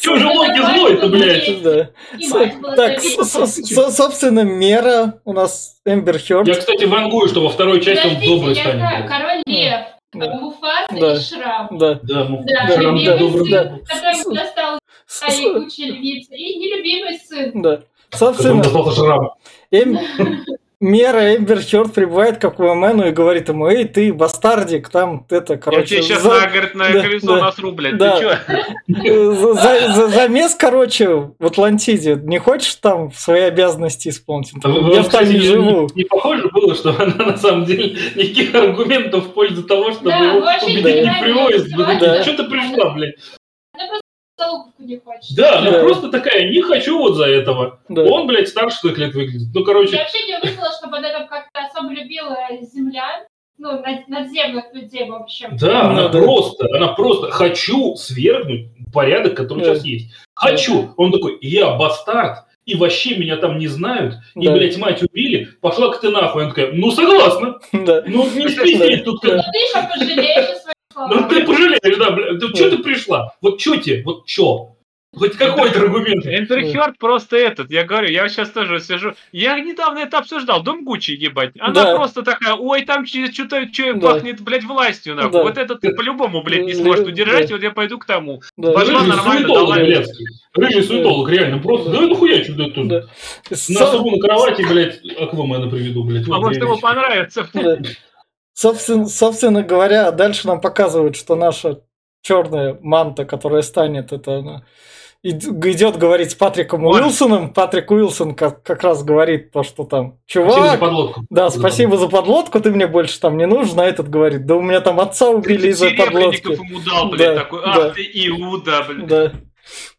[0.00, 1.62] Чего же Локи злой-то, блядь?
[1.62, 1.90] Да.
[2.18, 2.28] И
[2.76, 3.00] Так,
[3.92, 6.48] собственно, мера у нас Эмбер Хёрд.
[6.48, 9.08] Я, кстати, вангую, что во второй части он добрый станет.
[9.08, 9.80] Король Лев,
[10.12, 10.34] Да.
[10.40, 11.14] Муфаса Да.
[11.14, 11.68] и Шрам.
[11.78, 12.00] Да.
[12.02, 13.78] Да, ну, Да, Да, да.
[13.86, 14.78] который достал
[15.10, 17.62] С- своей с- кучи львиц, и нелюбимый сын.
[17.62, 17.80] Да.
[18.12, 18.62] Собственно.
[19.72, 19.98] Эм-
[20.82, 25.58] Мера Эмбер Хёрд прибывает к Аквамену и говорит ему, эй, ты бастардик, там это, я
[25.58, 27.40] короче, тебе сейчас за- на, говорит, на да, колесо да.
[27.42, 28.16] насру, блядь, Да.
[28.16, 28.30] ты чё?
[29.04, 32.14] э, за- за- за- замес, короче, в Атлантиде.
[32.22, 34.52] Не хочешь там свои обязанности исполнить?
[34.64, 35.86] А Я же там не живу.
[35.94, 40.16] Не похоже было, что она на самом деле никаких аргументов в пользу того, чтобы Да,
[40.18, 41.98] его не.
[42.00, 42.22] Да.
[42.22, 43.16] Что ты пришла, блядь?
[44.78, 45.36] Не хочет.
[45.36, 45.80] Да, она Да.
[45.80, 47.80] просто такая, не хочу вот за этого.
[47.88, 48.02] Да.
[48.04, 49.48] Он, блядь, старше своих лет выглядит.
[49.54, 53.22] Ну, Я короче, вообще не увидела, чтобы она там как-то особо любила землян,
[53.58, 55.56] ну, над- надземных людей, в общем.
[55.60, 56.18] да, Ну, она да.
[56.22, 59.74] просто, она просто, хочу свергнуть порядок, который Да.
[59.74, 60.10] сейчас есть.
[60.34, 60.94] Хочу.
[60.96, 64.52] Он такой, я бастард, и вообще меня там не знают, и, Да.
[64.52, 66.42] блядь, мать убили, пошла к ты нахуй.
[66.44, 67.58] Она такая, ну, согласна.
[67.72, 68.02] Да.
[68.06, 70.48] Ну, не спиздеть тут Ну, ты еще пожалеешь
[71.08, 72.34] Ну ты пожалеешь, да, бля.
[72.34, 73.34] Да что ты пришла?
[73.40, 74.02] Вот что тебе?
[74.04, 74.76] Вот что?
[75.12, 76.24] Хоть какой-то аргумент.
[76.72, 81.10] Хёрд просто этот, я говорю, я сейчас тоже сижу, я недавно это обсуждал, Дом Гуччи,
[81.10, 81.96] ебать, она Да.
[81.96, 84.00] просто такая, ой, там что-то что Да.
[84.00, 85.42] пахнет, блядь, властью, нахуй, Да.
[85.42, 87.54] вот это ты по-любому, блядь, не сможешь удержать, Да.
[87.56, 88.40] вот я пойду к тому.
[88.56, 88.70] Да.
[88.70, 89.84] Пошла Рыжий нормально, суетолог, давай.
[89.84, 90.26] блядский.
[90.54, 91.58] Рыжий суетолог, реально.
[91.58, 92.88] Просто, да нахуя что это тут?
[92.88, 93.02] Да.
[93.50, 96.24] Насру на кровати, блядь, Аквамена приведу, блядь.
[96.28, 97.48] А Вот может ему понравится.
[97.52, 97.78] Да.
[98.52, 101.80] Собственно, собственно говоря, дальше нам показывают, что наша
[102.22, 104.64] черная манта, которая станет, это она
[105.22, 107.00] ид- идет говорить с Патриком Вот.
[107.00, 107.54] Уилсоном.
[107.54, 111.24] Патрик Уилсон как, как раз говорит то, что там, Спасибо за чувак, подлодку.
[111.30, 114.60] да, спасибо за подлодку, ты мне больше там не нужен, а этот говорит, да у
[114.60, 116.52] меня там отца убили из-за подлодки.
[116.52, 117.86] ему дал, блядь, Да, такой, да.
[117.86, 119.06] ах ты Иуда, блядь.
[119.06, 119.32] Да,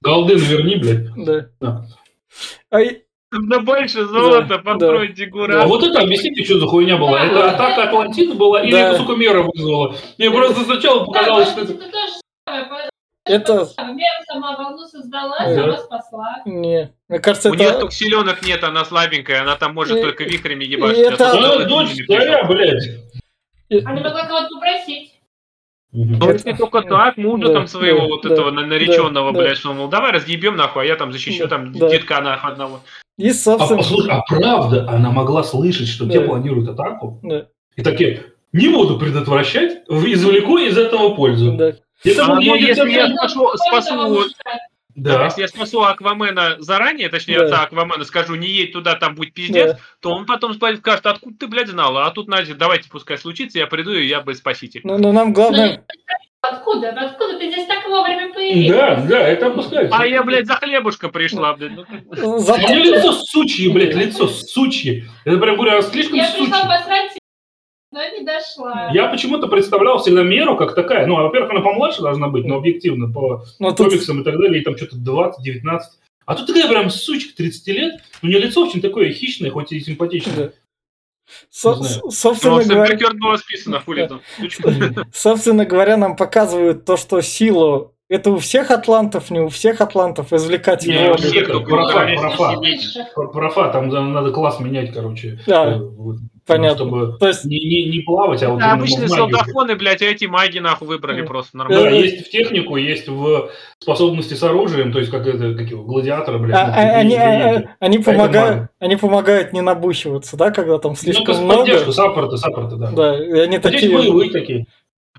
[0.02, 1.14] Голден верни, блядь.
[1.26, 1.48] да.
[1.60, 1.86] Да.
[2.70, 2.80] А
[3.34, 5.66] и- Да больше золота Да, постройте А гора.
[5.68, 7.20] вот это объясните, что за хуйня была.
[7.20, 7.26] Да.
[7.26, 8.90] Это атака Атлантиды была или Да.
[8.90, 9.96] это, сука, мера вызвала?
[10.18, 11.74] Мне просто сначала показалось, Да, что
[12.46, 12.92] это...
[13.26, 13.54] это.
[13.84, 15.56] Мера сама волну создала, Да.
[15.56, 16.36] сама спасла.
[16.46, 17.80] Не, мне кажется, У нее это...
[17.82, 20.98] только селенок нет, она слабенькая, она там может И- только вихрями и ебашить.
[21.00, 22.90] это- а Она дочь не царя, блядь.
[23.86, 25.12] Она могла кого-то попросить.
[25.94, 29.40] Ну, если только так, мужа Да, там своего да, вот да, этого на- нареченного, да,
[29.40, 31.90] блядь, что, мол, давай разъебем нахуй, а я там защищу Да, там да.
[31.90, 32.80] детка нахуй одного.
[33.18, 33.78] И, А, собственно...
[33.78, 36.28] послушай, а правда, она могла слышать, что те Да.
[36.28, 37.20] планируют атаку?
[37.24, 41.54] Да, И такие, не буду предотвращать, извлеку из этого пользу.
[41.54, 41.74] да.
[42.04, 44.26] Это А, ну, если я Ну, спасу- спасу?
[44.96, 45.26] Да.
[45.26, 47.46] Если я спасу Аквамена заранее, точнее, Да.
[47.46, 49.80] отца Аквамена, скажу, не едь туда, там будет пиздец, Да.
[50.02, 52.06] то он потом скажет, откуда ты, блядь, знала?
[52.08, 54.82] А тут, значит, давайте, пускай случится, я приду, и я бы спаситель.
[54.84, 55.84] Ну, но нам Ну, главное...
[56.42, 56.90] Откуда?
[56.90, 58.74] Откуда ты здесь так вовремя появился?
[58.74, 59.96] Да, да, это опускается.
[59.96, 61.74] А я, блядь, за хлебушком пришла, блядь.
[61.76, 65.06] Ну, У нее лицо сучье, блядь, лицо сучье.
[65.24, 67.12] Это прям говорю, она слишком Я пришла посрать,
[67.92, 68.90] но не дошла.
[68.92, 71.06] Я почему-то представлял всегда Меру как такая.
[71.06, 74.38] Ну, а, во-первых, она помладше должна быть, но объективно, по ну, тут комиксам и так
[74.38, 75.80] далее, и там что-то 20-19.
[76.26, 79.80] А тут такая прям сучка 30 лет, у нее лицо очень такое хищное, хоть и
[79.80, 80.54] симпатичное.
[81.50, 81.76] Со-
[82.12, 84.22] собственно говоря, списано, хули там.
[85.14, 90.34] собственно говоря, нам показывают то, что силу это у всех атлантов, не у всех атлантов
[90.34, 92.58] извлекать Не, у всех, только профа, профа.
[92.58, 93.14] Высших.
[93.14, 95.40] Про- Профа, там надо класс менять, короче.
[95.48, 96.86] Да, Э, вот, понятно.
[96.86, 100.26] Чтобы То есть, не, не, не плавать, а вот Да, обычные солдафоны, блядь, а эти
[100.26, 101.96] маги нахуй выбрали Э, просто Да, нормально.
[101.96, 103.50] Э, есть в технику, есть в
[103.80, 106.58] способности с оружием, то есть как это, как его, гладиатора, блядь.
[106.58, 107.70] а- ну, а- они, инструменты.
[107.80, 111.60] а- они это помогают, они помогают не набухиваться, да, когда там Ну, слишком как много.
[111.62, 112.92] поддержку, саппорты, саппорты, да.
[112.92, 113.98] Да, и они А здесь такие.
[113.98, 114.66] боевые такие.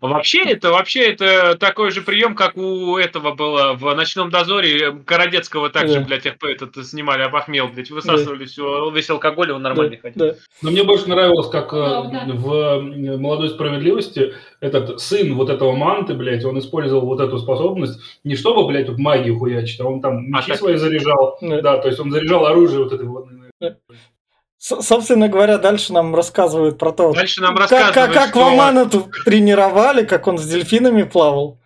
[0.02, 5.70] Вообще это, вообще это такой же прием, как у этого было в «Ночном дозоре» Городецкого
[5.70, 6.04] также, Да.
[6.06, 10.26] блядь, ФП этот снимали, опохмел, блядь, высасывали все, весь алкоголь, он Да, нормально ходил.
[10.26, 10.34] да.
[10.60, 12.32] Но мне больше нравилось, как э, Да, да.
[12.34, 12.80] в
[13.18, 18.66] «Молодой справедливости» этот сын вот этого манты, блядь, он использовал вот эту способность не чтобы,
[18.66, 21.38] блядь, тут магию хуячить, а он там мечи так- свои заряжал.
[21.40, 21.60] Да.
[21.62, 23.26] Да, то есть он заряжал оружие вот это вот.
[24.62, 28.38] С- Собственно говоря, дальше нам рассказывают про то, Дальше нам как, рассказывают, как, как что
[28.44, 31.58] Вамана тут тренировали, как он с дельфинами плавал.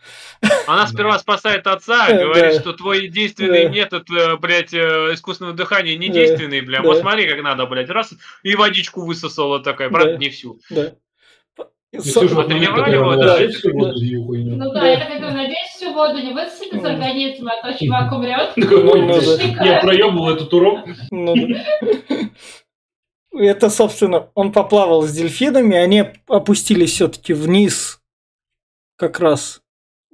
[0.66, 3.68] она сперва спасает отца, говорит, что твой единственный Да.
[3.70, 8.14] метод, э, блядь, э, искусственного дыхания не действенный, бля, вот смотри, как надо, блядь, раз,
[8.42, 10.16] и водичку высосала такая, правда, Да.
[10.16, 10.58] не всю.
[10.70, 10.92] А да?
[14.00, 14.56] её хуйню.
[14.56, 16.86] Ну да, я так говорю, надеюсь, всю воду не из Мгм.
[16.86, 18.52] организма, а то чувак умрет.
[18.56, 19.64] Ну, «Ой, ну, да.
[19.64, 20.80] Я проебывал этот урок.
[23.38, 28.00] Это, собственно, он поплавал с дельфинами, они опустились все-таки вниз,
[28.96, 29.62] как раз,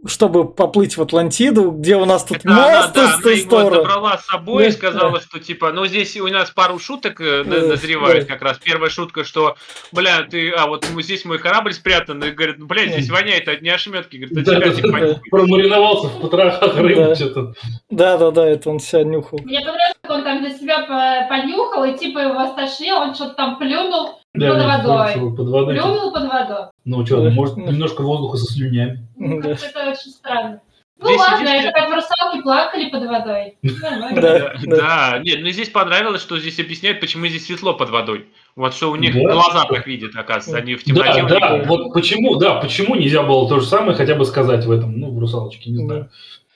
[0.07, 4.19] чтобы поплыть в Атлантиду, где у нас тут она, мост да, из она его забрала
[4.19, 7.61] с собой и Да, сказала, что типа, ну здесь у нас пару шуток э, на-
[7.61, 8.35] Да, назревает да.
[8.35, 8.59] как раз.
[8.59, 9.57] Первая шутка, что,
[9.93, 13.15] бля, ты, а вот здесь мой корабль спрятан, и говорит, ну, блядь, здесь Да.
[13.15, 15.21] воняет одни ошметки, говорит, а Да, тебя да, типа, да.
[15.31, 17.15] Промариновался в потрохах рыбы Да.
[17.15, 17.55] что-то.
[17.91, 19.39] Да, да, да, это он себя нюхал.
[19.45, 23.35] Мне понравилось, как он там для себя по- понюхал, и типа его стошнил, он что-то
[23.35, 25.11] там плюнул, Да, Под да, водой.
[25.13, 25.75] всё, Под водой.
[25.77, 26.65] плюнул под водой.
[26.85, 27.31] Ну что, Да.
[27.31, 29.07] может, немножко воздуха со слюнями.
[29.17, 29.51] Ну, это
[29.91, 30.61] очень странно.
[30.99, 33.57] Ну Здесь ладно, единственное- это как в русалке плакали под водой.
[33.63, 34.21] Нормально.
[34.23, 38.29] Да, Да, нет, ну здесь понравилось, что здесь объясняют, почему здесь светло под водой.
[38.55, 39.33] Вот что у них Да.
[39.33, 41.23] глаза так видят, оказывается, они в темноте.
[41.25, 44.71] Да, да, вот почему, да, почему нельзя было то же самое хотя бы сказать в
[44.71, 46.09] этом, ну, в «Русалочке», не знаю.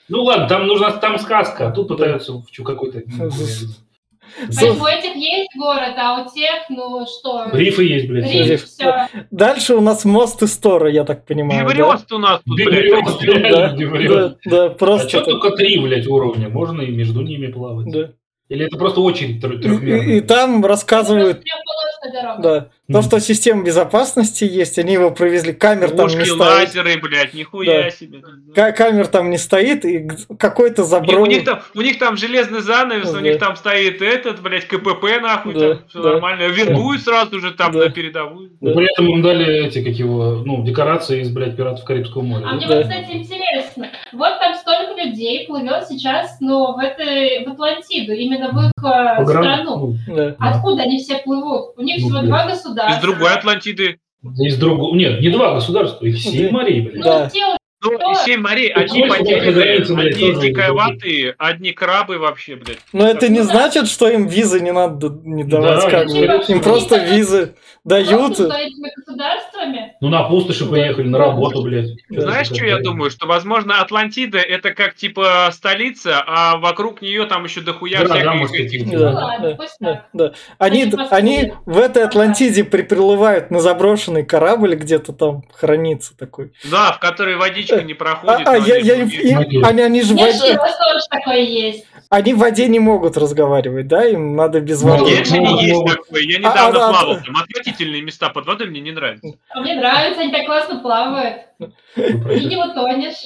[0.09, 3.03] Ну ладно, там нужна, там сказка, а тут пытаются в какой-то...
[4.39, 8.31] ну, Поэтому у этих есть город, а у тех, ну что, Рифы есть, блядь.
[8.33, 9.09] риф, Риф, все.
[9.31, 11.65] Дальше у нас мост из Тора, я так понимаю.
[11.67, 11.73] да?
[11.73, 12.91] Бибриост у нас тут, блядь.
[12.91, 16.49] Да, реально да, да, А просто что так, только три, блядь, уровня?
[16.49, 17.91] Можно и между ними плавать?
[17.93, 18.11] да.
[18.49, 21.43] Или это просто очередь трё- И, и- и там рассказывают,
[22.13, 22.43] дорога.
[22.43, 26.41] да, то, что система безопасности есть, они его провезли, камер там не Пушки, стоит.
[26.41, 27.91] лазеры, блядь, нихуя Да.
[27.91, 28.23] себе.
[28.55, 31.29] Ка- Камер там не стоит, и какой-то У них, у, заброс.
[31.29, 33.21] них там, у них там железный занавес, у Да.
[33.21, 36.11] них там стоит этот, блядь, КПП, нахуй, Да, там все да.
[36.13, 36.49] нормально.
[36.49, 37.79] Вингуют сразу же там Да.
[37.81, 38.51] на передовую.
[38.61, 42.45] Но При этом им дали эти, как его, ну, декорации из, блядь, «Пиратов Карибского моря».
[42.47, 42.57] А да?
[42.57, 42.77] мне Да.
[42.77, 48.51] вот, кстати, интересно, вот там столько людей плывет сейчас, ну, в, этой, в Атлантиду, именно
[48.51, 49.97] в их э, Погран- страну.
[50.07, 50.37] ну, Да.
[50.39, 51.73] Откуда они все плывут?
[51.77, 52.27] У них Ну, всего блин.
[52.31, 53.03] два Из государства.
[53.03, 53.99] другой Атлантиды.
[54.39, 54.95] Из другого...
[54.95, 56.53] Нет, не два государства, их семь Да.
[56.53, 56.97] морей, блядь.
[56.97, 57.31] Ну, Да.
[57.31, 57.45] те
[57.93, 62.79] Ну, семь морей, одни потерянные, одни диковатые, одни крабы вообще, блядь.
[62.93, 66.45] Но это не значит, что им визы не надо не давать, Да, как им бы.
[66.49, 68.39] Им просто визы дают.
[70.01, 71.91] Ну, на пустоши поехали, на работу, блядь.
[72.09, 73.11] Знаешь, что я думаю?
[73.11, 78.91] Что, возможно, Атлантида это как типа столица, а вокруг нее там еще дохуя всяких этих.
[78.91, 80.33] Да, Ну да.
[80.59, 86.53] Они, Они в этой Атлантиде приплывают на заброшенный корабль, где-то там хранится такой.
[86.71, 88.49] Да, в которой водичка не А, проходит.
[88.49, 88.97] а, но я- я-
[89.37, 89.65] Могилы.
[89.67, 90.59] они, они же в воде,
[91.11, 91.85] такое есть.
[92.11, 94.05] они в воде не могут разговаривать, да?
[94.07, 95.11] Им надо без Ну, воды.
[95.11, 95.97] я- Есть же есть могут.
[95.97, 96.23] такое.
[96.23, 97.23] Я А, недавно а, да, плавал да.
[97.25, 97.37] там.
[97.37, 99.29] Отвратительные места под водой мне не нравятся.
[99.51, 101.43] А мне нравится, они так классно плавают.
[101.97, 103.25] И не утонешь.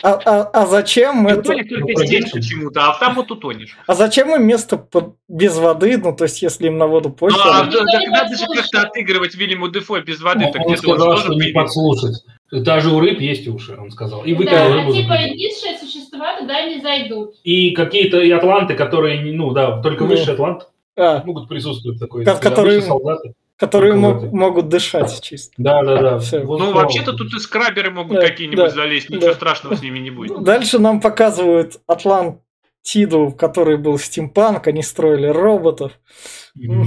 [0.00, 1.42] А, а- а зачем Ты это?
[1.42, 3.76] только Ну, здесь почему-то, а там вот утонешь.
[3.84, 5.98] А зачем им место под- без воды?
[5.98, 7.38] Ну, то есть, если им на воду Ну, пофиг.
[7.44, 11.16] а никто так не надо же как-то отыгрывать Вильяму Дефо без воды, так Он сказал,
[11.16, 12.22] что не подслушать.
[12.50, 14.24] Даже у рыб есть уши, он сказал.
[14.24, 14.92] И Да, выкинул а рыбу.
[14.94, 15.36] типа за дверь.
[15.36, 17.34] низшие существа туда не зайдут.
[17.44, 20.10] И какие-то и атланты, которые, ну да, только Ну.
[20.10, 20.64] высшие атланты
[20.96, 22.24] А, могут присутствовать такой.
[22.24, 23.34] Ко- которые- солдаты.
[23.58, 25.52] Которые мог- могут дышать чисто.
[25.58, 26.18] Да, да, да.
[26.20, 26.44] Всё.
[26.44, 29.16] Вот Ну, вообще-то тут и скраберы могут Да, какие-нибудь да, залезть, да.
[29.16, 30.42] ничего страшного с ними не будет.
[30.44, 35.92] Дальше нам показывают Атлантиду, в которой был стимпанк, они строили роботов.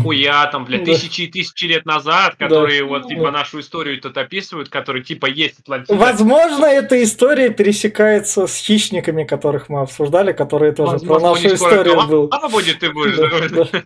[0.03, 0.77] Хуя там, Да.
[0.79, 5.60] тысячи и тысячи лет назад, которые вот типа нашу историю тут описывают, которые типа есть
[5.60, 5.97] Атлантида.
[5.97, 12.29] Возможно, эта история пересекается с хищниками, которых мы обсуждали, которые тоже про нашу историю был.
[12.49, 13.17] будет, ты будешь.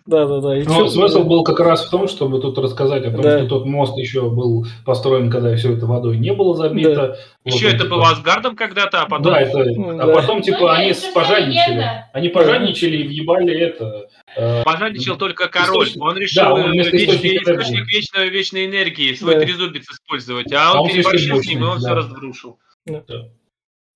[0.06, 3.20] Да, да, да, Ну, смысл был как раз в том, чтобы тут рассказать о том,
[3.20, 7.18] что тот мост еще был построен, когда все это водой не было забито.
[7.44, 9.32] Еще это типа, было Асгардом когда-то, а потом...
[9.32, 11.86] Да, это, Ну, а потом, типа, Ну, они пожадничали.
[12.12, 14.08] Они пожадничали и въебали это.
[14.36, 15.75] э, Пожадничал только король.
[15.82, 16.02] Источник.
[16.02, 19.40] Он решил Да, он э, вечный источник вечной, вечной энергии, свой Да.
[19.40, 21.94] трезубец использовать, а А он он слишком переборщил с ним, и он мощный, все да.
[21.94, 22.58] разрушил.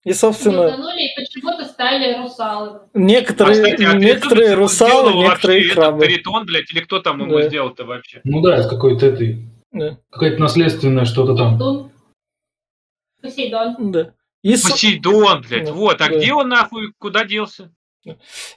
[0.03, 2.81] И, собственно, Утонули и почему-то стали русалами.
[2.95, 5.97] некоторые, А, кстати, а некоторые он русалы, сделал некоторые вообще крабы.
[6.05, 7.49] этот Каритон, блядь, или кто там ему Да.
[7.49, 8.21] сделал-то вообще?
[8.25, 11.91] Ну да, это какой-то этой, Да, какая-то наследственная что-то там.
[13.21, 13.93] Посейдон.
[13.93, 14.15] да.
[14.43, 16.17] И, Посейдон, блядь, Да, вот, а да.
[16.17, 17.71] где он нахуй, куда делся?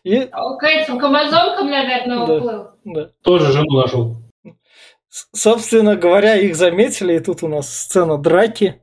[0.04, 2.34] И- К этим, к амазонкам, наверное, Да.
[2.36, 2.68] уплыл.
[2.86, 3.10] да.
[3.24, 4.18] Тоже жену нашел.
[5.10, 8.82] Собственно говоря, их заметили, и тут у нас сцена драки.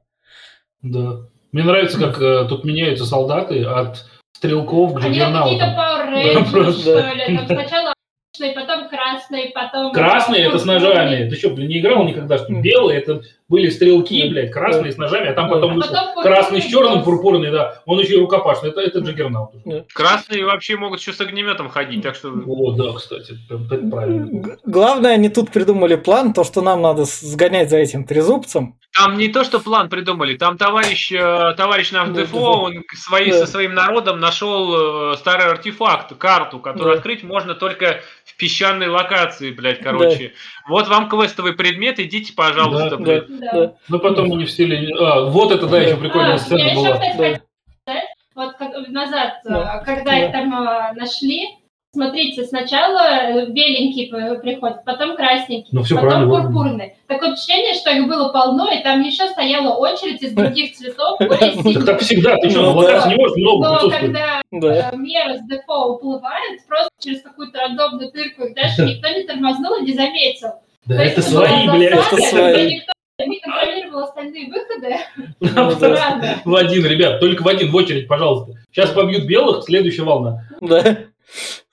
[0.82, 1.26] Да.
[1.52, 5.78] Мне нравится, как э, тут меняются солдаты от стрелков к Они как какие-то джиггернаутам.
[5.78, 7.36] Power что ли.
[7.36, 7.92] Там сначала
[8.32, 9.92] красный, потом красный, потом...
[9.92, 11.28] Красный это с ножами.
[11.28, 12.60] Ты что, блин, не играл никогда, что ли?
[12.60, 14.28] Белые это были стрелки, Да.
[14.30, 15.54] блядь, красные с ножами, а там Да.
[15.54, 17.82] потом А вышел красный с черным, пурпурный, да.
[17.84, 18.70] Он еще и рукопашный.
[18.70, 19.50] Это, это джиггернаут.
[19.64, 19.84] уже.
[19.92, 22.28] Красные вообще могут еще с огнеметом ходить, так что...
[22.30, 24.56] О, да, кстати, это, прям- это правильно.
[24.64, 28.76] Главное, они тут придумали план, то, что нам надо сгонять за этим трезубцем.
[28.92, 32.52] Там не то, что план придумали, там товарищ, э, товарищ наш Да, Дефо, да, да.
[32.78, 33.38] он свои, Да.
[33.38, 36.98] со своим народом нашел э, старый артефакт, карту, которую Да.
[36.98, 40.32] открыть можно только в песчаной локации, блядь, короче.
[40.68, 43.26] Вот вам квестовый предмет, идите, пожалуйста, Да, блядь.
[43.28, 43.39] Да.
[43.40, 43.72] Да.
[43.88, 44.88] Ну, потом они в стиле...
[44.98, 46.90] А, вот это, да, еще прикольная А, сцена я еще, была.
[46.98, 47.42] кстати,
[47.86, 47.94] Да.
[48.34, 49.80] вот как назад, Да.
[49.82, 50.18] э, когда Да.
[50.18, 51.48] их там э, нашли,
[51.92, 56.42] смотрите, сначала э, беленький приходит, потом красненький, Ну, потом правильно.
[56.42, 56.94] пурпурный.
[57.08, 61.84] Такое впечатление, что их было полно, и там еще стояла очередь из других цветов, более
[61.84, 62.72] Так, всегда, ты что, на
[63.08, 64.90] не может много Но когда Да.
[64.92, 69.76] э, Мера с Дефо уплывает, просто через какую-то рандомную дырку, их даже никто не тормознул
[69.80, 70.48] и не заметил.
[70.86, 71.92] Да это свои, блядь.
[71.92, 72.80] это свои.
[73.26, 74.96] Не контролировал остальные выходы.
[75.40, 75.70] Ну.
[75.72, 76.40] Странно.
[76.44, 78.54] В один, ребят, только в один, в очередь, пожалуйста.
[78.70, 80.44] Сейчас побьют белых, следующая волна.
[80.60, 80.98] Да.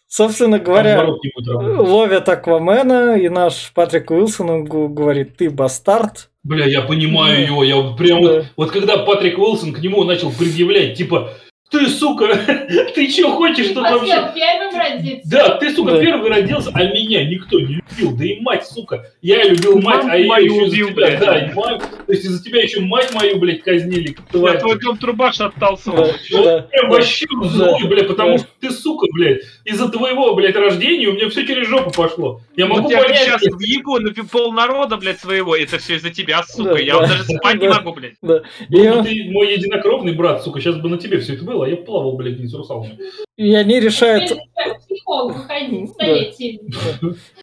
[0.07, 1.05] Собственно говоря,
[1.35, 6.29] ловят Аквамена, и наш Патрик Уилсон говорит, ты бастард.
[6.43, 11.33] Бля, я понимаю его, я прям вот когда Патрик Уилсон к нему начал предъявлять, типа,
[11.69, 12.27] ты, сука,
[12.95, 14.13] ты что хочешь тут вообще?
[14.13, 15.29] Хотел первым родиться.
[15.29, 15.99] Да, ты, сука, Да.
[16.01, 18.15] первый родился, а меня никто не любил.
[18.17, 19.05] Да и мать, сука.
[19.21, 20.95] Я любил мать, Маму а ее мою еще убил, тебя.
[20.95, 21.19] блядь.
[21.19, 21.81] Да, и мать.
[22.05, 24.09] То есть из-за тебя еще мать мою, блядь, казнили.
[24.09, 24.59] Я тварь.
[24.59, 25.91] твой дом труба шатался.
[25.91, 26.95] Да, да, прям да.
[26.95, 27.87] вообще злой, Да.
[27.87, 28.37] блядь, потому Да.
[28.39, 32.41] что ты, сука, блядь, из-за твоего, блядь, рождения у меня все через жопу пошло.
[32.55, 33.19] Я могу Вот я понять.
[33.23, 36.75] сейчас в ебу на пол народа, блядь, своего, это все из-за тебя, сука.
[36.75, 36.99] Да, я да.
[36.99, 37.75] вот даже спать не Да.
[37.75, 38.13] могу, блядь.
[38.21, 38.41] Да.
[38.69, 41.77] Бы ты мой единокровный брат, сука, сейчас бы на тебе все это было, а я
[41.77, 42.97] плавал, блядь, не с русалами.
[43.37, 44.37] и они решают,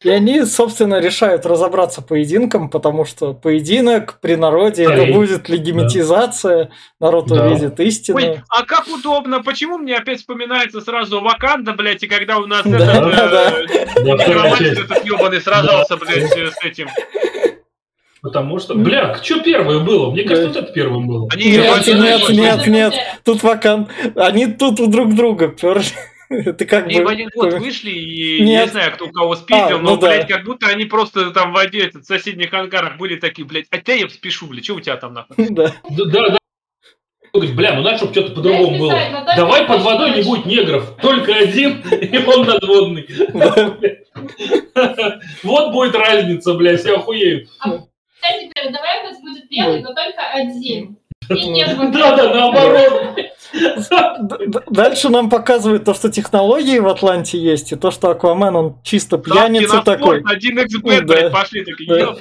[0.03, 7.31] и они, собственно, решают разобраться поединком, потому что поединок при народе это будет легимитизация, народ
[7.31, 8.17] увидит истину.
[8.17, 12.65] Ой, а как удобно, почему мне опять вспоминается сразу Ваканда, блядь, и когда у нас
[12.65, 13.51] этот, да, да.
[15.35, 16.87] э, сражался, блядь, с этим.
[18.25, 20.09] Потому что, бля, что первое было?
[20.09, 21.29] Мне кажется, вот это первым было.
[21.31, 22.93] Они Нет, нет, нет, нет.
[23.23, 23.87] Тут вакан.
[24.15, 25.85] Они тут у друг друга перли.
[26.29, 27.11] Это как Они в бы...
[27.11, 28.65] один год вышли, и Нет.
[28.65, 30.07] не знаю, кто у кого спиздил, А, но, ну да.
[30.07, 33.67] блядь, как будто они просто там в один- этот, в соседних ангарах были такие, блядь,
[33.69, 35.35] а я спешу, блядь, что у тебя там нахуй?
[35.51, 35.71] Да.
[35.87, 36.29] Да, да.
[36.29, 36.37] да.
[37.53, 38.91] Бля, ну надо, чтобы что-то по-другому было.
[38.93, 43.07] только Давай под водой не будет негров, только один, и он надводный.
[45.43, 47.49] Вот будет разница, бля, все охуеют.
[48.25, 50.97] Кстати, давай у нас будет белый, но только один.
[51.29, 51.93] И не Ну, будет.
[51.93, 53.17] Да, да, наоборот.
[54.69, 59.17] Дальше нам показывают то, что технологии в Атланте есть, и то, что Аквамен, он чисто
[59.17, 60.21] пьяница такой.
[60.25, 62.15] Один блядь, пошли такие,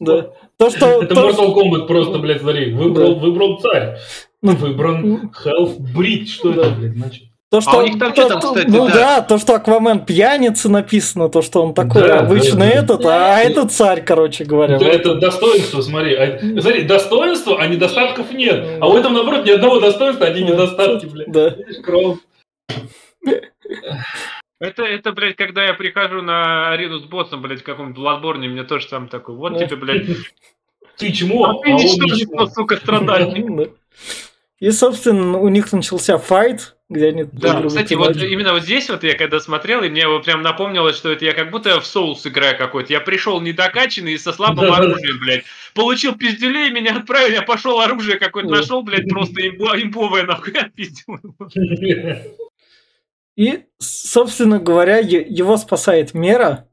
[0.00, 0.30] Да.
[0.58, 1.02] То, что...
[1.02, 2.72] Это то, Mortal Kombat просто, блядь, смотри.
[2.72, 3.98] Выбрал, выбрал царь.
[4.42, 6.26] Ну, Выбран Half Breed.
[6.26, 7.24] Что это, блядь, значит?
[7.50, 8.94] То, что, А у них там то- что там, кстати, Ну да?
[8.94, 12.82] да, то, что Аквамен пьяница написано, то, что он такой Да, обычный да, да.
[12.82, 13.36] этот, Да.
[13.36, 14.78] а это царь, короче говоря.
[14.78, 14.86] Вот.
[14.86, 16.14] это достоинство, смотри.
[16.16, 18.78] А, смотри, достоинство, а недостатков нет.
[18.80, 20.48] А у этого, наоборот, ни одного достоинства, одни Да.
[20.54, 21.30] недостатки, блядь.
[21.30, 21.54] Да.
[21.84, 22.18] Кров.
[24.58, 28.64] Это, это, блядь, когда я прихожу на арену с боссом, блядь, в каком-то Bloodborne, мне
[28.64, 29.66] тоже там такой, вот Да.
[29.66, 30.06] тебе, блядь,
[30.96, 33.70] Ты чмо, а а ты ничтожество, сука, страдальник.
[34.58, 39.02] И, собственно, у них начался файт, где они Да, кстати, вот именно вот здесь вот
[39.04, 42.26] я когда смотрел, и мне его прям напомнилось, что это я как будто в Souls
[42.26, 42.92] играю какой-то.
[42.92, 45.44] Я пришел недокачанный и со слабым оружием, блядь.
[45.74, 48.56] Получил пиздюлей, меня отправили, я пошел оружие какое-то Да.
[48.56, 51.18] нашел, блядь, просто имбо- имбовое, нахуй, отпиздил.
[53.36, 56.68] И, собственно говоря, его спасает Мера,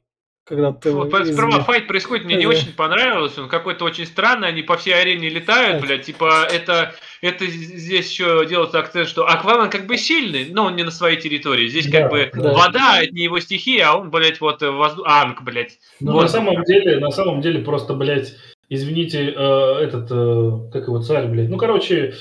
[0.46, 0.90] когда ты...
[0.90, 2.50] из- Сперва файт происходит, мне не Да.
[2.50, 7.46] очень понравилось, он какой-то очень странный, они по всей арене летают, блядь, типа, это, это
[7.46, 11.68] здесь еще делается акцент, что Аквамен как бы сильный, но он не на своей территории,
[11.68, 12.54] здесь Да, как бы да.
[12.54, 15.06] вода, это не его стихия, а он, блядь, вот воздух...
[15.08, 15.80] Анг, блядь.
[16.00, 16.24] Ну, Вот.
[16.24, 18.36] на самом деле, на самом деле, просто, блядь,
[18.70, 21.50] извините, э, этот, э, как его царь, блядь.
[21.50, 22.16] Ну, короче,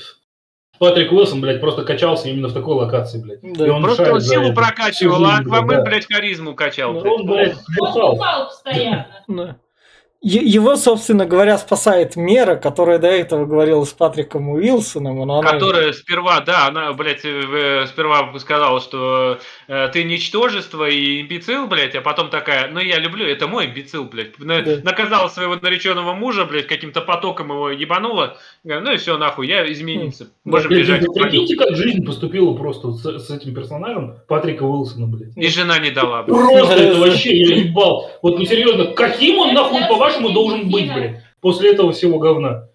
[0.83, 3.39] Патрик Уилсон, блядь, просто качался именно в такой локации, блядь.
[3.41, 3.65] Да.
[3.65, 4.53] И он Просто он силу это.
[4.53, 5.81] прокачивал, а Аквамен, да.
[5.83, 6.91] блядь, харизму качал.
[6.91, 7.13] Ну, блядь.
[7.19, 8.13] Он, блядь, Он бухал.
[8.15, 9.59] упал постоянно.
[10.21, 15.17] Его, собственно говоря, спасает Мера, которая до этого говорила с Патриком Уилсоном.
[15.25, 19.37] но она- Которая сперва, да, она, блядь, э, сперва сказала, что э,
[19.67, 24.37] ты ничтожество и имбецил, блядь, а потом такая, ну я люблю, это мой имбецил, блядь.
[24.39, 24.77] На- Да.
[24.83, 28.37] Наказала своего нареченного мужа, блядь, каким-то потоком его ебанула.
[28.63, 30.27] Ну и все, нахуй, я измениться.
[30.43, 31.01] Можем Блядь, бежать.
[31.13, 35.35] прикиньте, как жизнь поступила просто вот с, с этим персонажем Патрика Уилсона, блядь.
[35.37, 36.23] И жена не дала.
[36.23, 36.37] блядь.
[36.37, 38.11] Просто это вообще, я ебал.
[38.21, 42.67] Вот, ну серьезно, каким он нахуй, по-вашему, должен быть, блядь, после этого всего говна?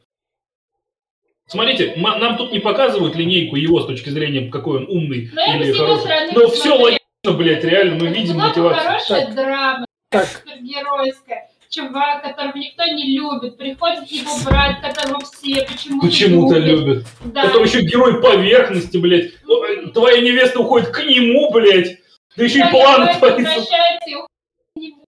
[1.48, 5.56] Смотрите, нам тут не показывают линейку его с точки зрения, какой он умный Но я
[5.58, 6.00] бы или хороший.
[6.02, 8.84] стороны Но все логично, блядь, реально, мы видим Была бы мотивацию.
[8.86, 9.34] хорошая Так.
[9.34, 11.48] драма, Так, супергеройская.
[11.70, 13.58] Чувак, которого никто не любит.
[13.58, 17.04] Приходит его брат, которого все почему-то, Почему-то любят.
[17.26, 17.42] Да.
[17.46, 19.32] Который еще герой поверхности, блядь.
[19.46, 21.98] Ну, Твоя невеста уходит к нему, блядь.
[22.36, 23.32] Да еще и Да, планы герой твои.
[23.32, 24.28] возвращается и уходит
[24.74, 25.04] к нему,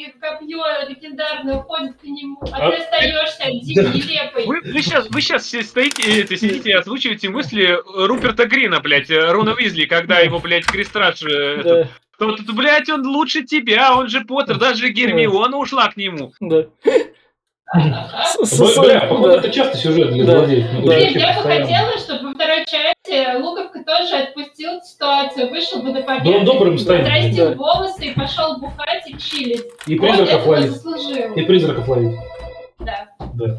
[0.00, 2.38] И копье легендарное уходит к нему.
[2.52, 3.90] А, А- ты остаешься один Да.
[3.92, 4.46] нелепый.
[4.46, 9.10] Вы, вы сейчас, вы сейчас все стоите, это, сидите и озвучиваете мысли Руперта Грина, блядь,
[9.10, 13.94] э, Рона Уизли, когда его, блядь, Крестраж, этот, да, Кто тут, блядь, он лучше тебя,
[13.94, 16.32] он же Поттер, даже Гермиона ушла к нему.
[16.40, 16.64] да.
[17.72, 20.66] Бля, походу, это часто сюжет для злодеев.
[20.70, 20.76] Да.
[20.80, 25.92] вообще Блин, я бы хотела, чтобы во второй части Луковка тоже отпустил ситуацию, вышел бы
[25.92, 26.38] на победу.
[26.38, 27.06] Он добрым станет.
[27.06, 27.54] Отрастил Да.
[27.54, 29.64] волосы и пошел бухать и чилить.
[29.86, 30.70] И призраков ловить.
[30.70, 31.34] заслужил.
[31.34, 32.18] И призраков ловить.
[32.80, 33.08] Да.
[33.34, 33.58] Да.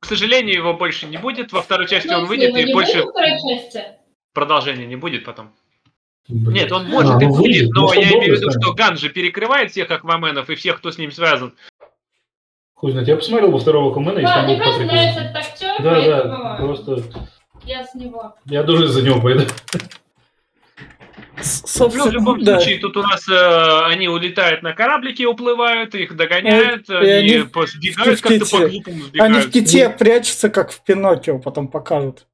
[0.00, 1.52] К сожалению, его больше не будет.
[1.52, 3.84] Во второй части он Ну, выйдет и больше будет во второй части?
[4.32, 5.50] продолжения не будет потом.
[6.28, 6.52] Блин.
[6.54, 8.72] Нет, он может А, и будет, но ну, я имею в виду, что.
[8.72, 11.54] Ган же перекрывает всех Акваменов и всех, кто с ним связан.
[12.76, 15.36] Хуй знает, я посмотрел бы второго Кумена, если Да, там мне будет просто нравится этот
[15.36, 17.02] актер, Да, да, поэтому просто
[17.64, 18.34] я с него.
[18.44, 19.44] я тоже за него пойду.
[21.40, 22.60] С- Ну, в любом Собственно, да.
[22.60, 27.46] случае, тут у нас э, они улетают на кораблике, уплывают, их догоняют, И они, они
[27.48, 28.56] по- сбегают в как-то Ките.
[28.58, 29.04] по-глупому Они
[29.40, 29.44] сбегают.
[29.44, 32.26] в ките прячутся, как в Пиноккио, потом покажут.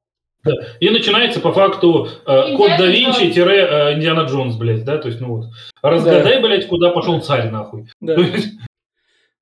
[0.81, 2.85] И начинается по факту э, код да.
[2.87, 5.45] Винчи тире э, Индиана Джонс, блядь, да, то есть, ну вот.
[5.81, 7.87] Разгадай, блядь, куда пошел царь, нахуй.
[8.01, 8.15] Да.
[8.15, 8.53] То есть,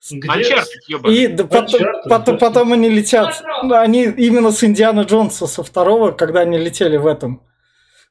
[0.09, 0.63] где-.
[1.09, 2.45] И да, потом, потом, да.
[2.45, 3.43] потом они летят.
[3.61, 7.43] Они именно с Индиана Джонса со второго, когда они летели в этом.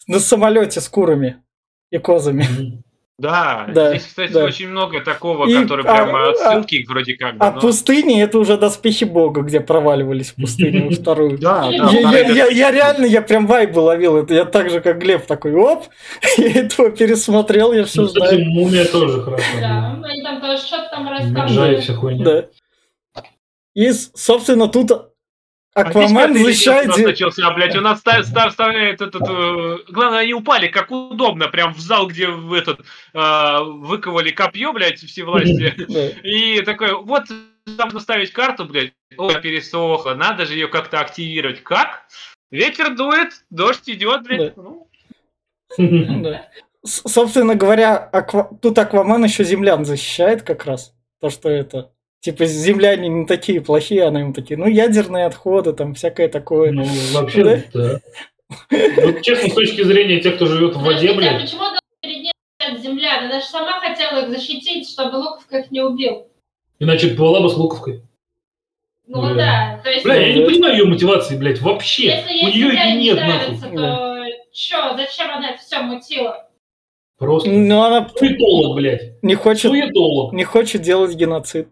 [0.06, 1.42] На самолете с курами
[1.90, 2.46] и козами.
[2.48, 2.84] Мгм.
[3.20, 4.44] Да, Да, здесь, кстати, да.
[4.44, 7.44] очень много такого, И, который а, прямо а, отсылки вроде как бы.
[7.44, 11.36] А но- пустыни это уже доспехи бога, где проваливались в пустыню во вторую.
[11.38, 14.16] Да, Я- реально, я прям вайбы ловил.
[14.16, 15.84] Это я так же, как Глеб, такой, оп,
[16.38, 18.40] я этого пересмотрел, я все Ну, знаю.
[18.46, 19.44] мумия тоже хорошо.
[19.60, 22.24] Да, они там тоже что-то там рассказывали.
[22.24, 22.44] Да.
[23.74, 25.10] И, собственно, тут А
[25.74, 26.36] Аквамен
[26.86, 29.22] у нас начался, а, блядь, у нас ста- ста- вставляет этот...
[29.28, 32.80] э, главное, они упали как удобно, прям в зал, где в этот
[33.14, 35.74] э, выковали копье, блядь, все власти.
[36.24, 37.24] И такой, вот
[37.76, 41.62] там ставить карту, блядь, ой, пересохла, надо же ее как-то активировать.
[41.62, 42.02] Как?
[42.50, 44.56] Ветер дует, дождь идет, блядь.
[44.56, 44.88] Ну,
[45.78, 46.48] Да.
[46.84, 50.94] С- Собственно говоря, аква- тут Аквамен еще землян защищает как раз.
[51.20, 51.92] То, что это...
[52.20, 56.70] Типа земляне не такие плохие, она им такие, ну, ядерные отходы, там, всякое такое.
[56.70, 58.00] Ну, вообще, да.
[58.70, 62.16] Ну, честно, с точки зрения тех, кто живет в воде, Подождите, а почему должна перед
[62.24, 63.18] ней стоять земля?
[63.20, 66.26] Она же сама хотела их защитить, чтобы Луковка их не убил.
[66.78, 68.02] иначе была бы с луковкой.
[69.06, 69.34] Ну Бля.
[69.34, 70.04] да, то есть...
[70.04, 72.04] Бля, я не понимаю ее мотивации, блядь, вообще.
[72.06, 73.76] Если У ей нее земля не нет, нравится, нахуй.
[73.76, 76.48] то чё, зачем она это все мутила?
[77.18, 77.48] Просто.
[77.50, 79.22] Но она Суетолог, блядь.
[79.22, 80.32] не хочет, Суетолог.
[80.32, 81.68] не хочет делать геноцид.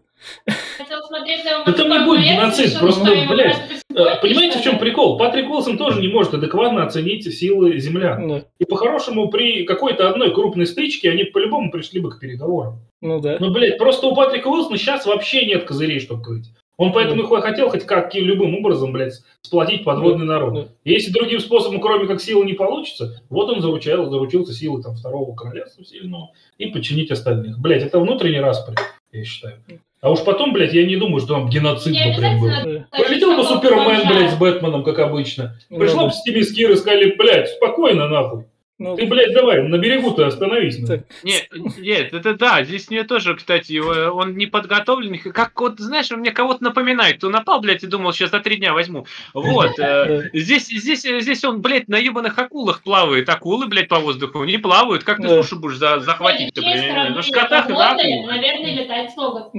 [1.65, 3.57] Да там не будет геноцид, просто, блядь,
[3.99, 5.17] Э, Понимаете, в чем прикол?
[5.17, 8.27] Патрик Уилсон тоже не может адекватно оценить силы землян.
[8.27, 12.79] Ну, И по-хорошему, при какой-то одной крупной стычке они по-любому пришли бы к переговорам.
[13.01, 13.37] ну да.
[13.39, 16.51] Ну, блядь, просто у Патрика Уилсона сейчас вообще нет козырей, чтобы говорить.
[16.77, 20.33] Он поэтому и хотел хоть как любым образом, блядь, сплотить подводный Да.
[20.33, 20.69] народ.
[20.85, 24.95] И если другим способом, кроме как силы, не получится, вот он заручал, заручился силой там
[24.95, 27.59] второго королевства сильного и подчинить остальных.
[27.59, 28.75] Блядь, это внутренний распри,
[29.11, 29.61] я считаю.
[30.01, 32.49] А уж потом, блядь, я не думаю, что там геноцид Не бы прям был.
[32.91, 35.57] Прилетел бы Супермен, блядь, с Бэтменом, как обычно.
[35.69, 38.45] Пришла Ну, бы с тебе Скир и сказали, блядь, спокойно, нахуй.
[38.79, 40.77] Ну, Ты, блядь, давай, на берегу ты остановись.
[40.87, 41.01] Так.
[41.23, 46.21] Нет, нет, это да, здесь мне тоже, кстати, он не подготовлен, как вот, знаешь, он
[46.21, 49.05] мне кого-то напоминает, кто напал, блядь, и думал, сейчас за три дня возьму.
[49.33, 54.43] Вот, э, здесь, здесь, здесь он, блядь, на ебаных акулах плавает, акулы, блядь, по воздуху
[54.45, 55.43] не плавают, как ты Да.
[55.43, 58.27] сушу будешь за- захватить, Есть блядь, на шкатах и на акулах.
[58.27, 59.51] Наверное, летать смогут.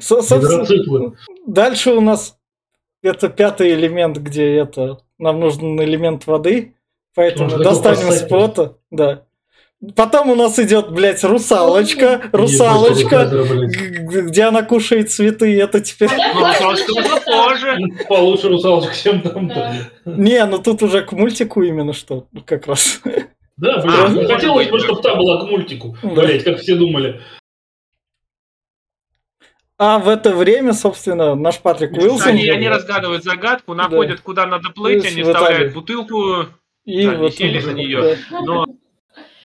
[0.00, 1.12] собственно.
[1.46, 2.38] Дальше у нас
[3.02, 6.74] это пятый элемент, где это нам нужен элемент воды,
[7.14, 8.74] поэтому достанем поссать спота.
[8.90, 9.24] Да.
[9.96, 13.28] Потом у нас идет, блядь, русалочка, русалочка,
[14.06, 16.08] где она кушает цветы, это теперь...
[16.34, 17.76] Ну, русалочка уже позже.
[17.80, 19.48] Ну, Получше русалочка, чем там.
[19.48, 19.76] Да.
[20.04, 23.00] Не, ну тут уже к мультику именно что, как раз.
[23.56, 25.96] Да, А, блядь, может хотелось бы, чтобы та была к мультику.
[26.02, 27.20] Блядь, как все думали.
[29.78, 34.70] А в это время, собственно, наш Патрик Уилсон Они, они разгадывают загадку, находят, куда надо
[34.70, 36.46] плыть, они вставляют бутылку,
[36.84, 38.66] и, да, не вот, сели за да, но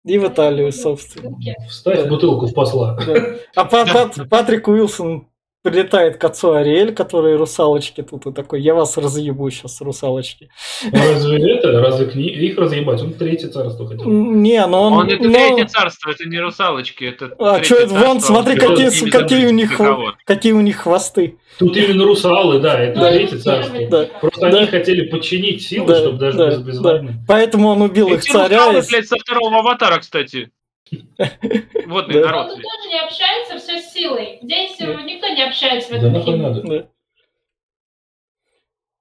[0.04, 1.36] и в Италию, собственно.
[1.68, 2.98] Вставь бутылку в посла.
[3.06, 3.36] Да.
[3.56, 5.26] А Па- Пат- Патрик Уилсон
[5.74, 10.50] прилетает к отцу Ариэль, который русалочки тут, и такой, я вас разъебу сейчас, русалочки.
[10.92, 13.00] А разве это, разве кни- их разъебать?
[13.00, 14.04] Он третье царство хотел.
[14.06, 14.92] Не, но он...
[14.92, 17.86] он это но- третье царство, это не русалочки, это А, это?
[17.88, 19.80] Вон, смотри, какие, какие, у них,
[20.26, 21.38] какие у них хвосты.
[21.58, 23.78] Тут именно русалы, да, это Ну, третье царство.
[23.88, 24.04] Да.
[24.20, 24.58] Просто Да.
[24.58, 26.90] они хотели подчинить силы, Да, чтобы даже да, без, без да.
[26.92, 27.14] войны.
[27.26, 28.58] Поэтому он убил их Эти царя.
[28.58, 30.50] русалы, и- блядь, со второго аватара, кстати.
[31.86, 32.20] Водный Да.
[32.20, 32.48] Он народ.
[32.54, 34.38] тут тоже не общается, все силой.
[34.42, 35.02] Здесь Да.
[35.02, 36.48] никто не общается в Да этом нахуй фильме.
[36.48, 36.62] надо.
[36.62, 36.86] Да.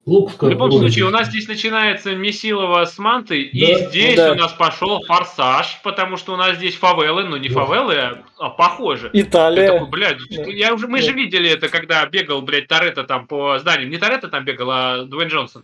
[0.05, 4.15] Лук в В любом случае, у нас здесь начинается Месилова с Мантой, и Да, здесь
[4.17, 4.33] да.
[4.33, 7.53] у нас пошел форсаж, потому что у нас здесь фавелы, ну не Да.
[7.63, 9.09] фавелы, а, а похоже.
[9.13, 9.71] Италия.
[9.71, 10.43] такой, блядь, Да.
[10.43, 11.05] я уже, мы Да.
[11.05, 13.89] же видели это, когда бегал, блядь, Торетто там по зданиям.
[13.91, 15.63] Не Торетто там бегал, а Дуэйн Джонсон.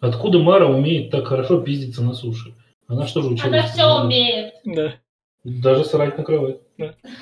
[0.00, 2.54] Откуда Мара умеет так хорошо пиздиться на суше?
[2.88, 3.46] Она что же училась?
[3.52, 4.52] Она все умеет.
[4.66, 4.94] Да.
[5.48, 6.60] Даже срать накрывает.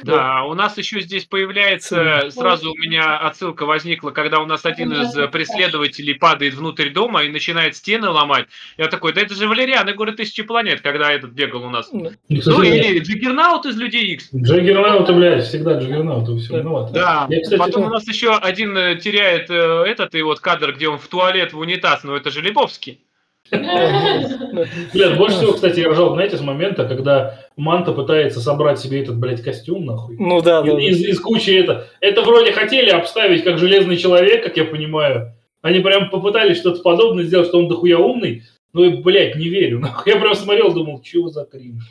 [0.02, 4.92] Да, у нас еще здесь появляется, сразу у меня отсылка возникла, когда у нас один
[4.92, 8.46] из э, преследователей падает внутрь дома и начинает стены ломать.
[8.76, 11.88] Я такой, да это же Валериан, и говорит, тысячи планет, когда этот бегал у нас.
[11.88, 14.28] К Ну или Джиггернаут из Людей Икс.
[14.34, 16.58] Джаггернауты, блядь, всегда Джаггернауты, все Да.
[16.58, 16.92] виноваты.
[16.92, 20.40] Да, Я, кстати, потом ну, у нас еще один э, теряет э, этот и вот
[20.40, 23.05] кадр, где он в туалет, в унитаз, но это же Лебовский.
[23.50, 29.18] Блядь, больше всего, кстати, я ржал, знаете, с момента, когда Манта пытается собрать себе этот,
[29.18, 30.16] блядь, костюм, нахуй.
[30.18, 30.80] Ну да, да.
[30.80, 31.88] Из, из кучи это.
[32.00, 35.32] Это вроде хотели обставить как железный человек, как я понимаю.
[35.62, 38.42] Они прям попытались что-то подобное сделать, что он дохуя умный.
[38.72, 39.80] Ну и, блядь, не верю.
[39.80, 40.12] Нахуй.
[40.12, 41.82] Я прям смотрел, думал, чего за кринж.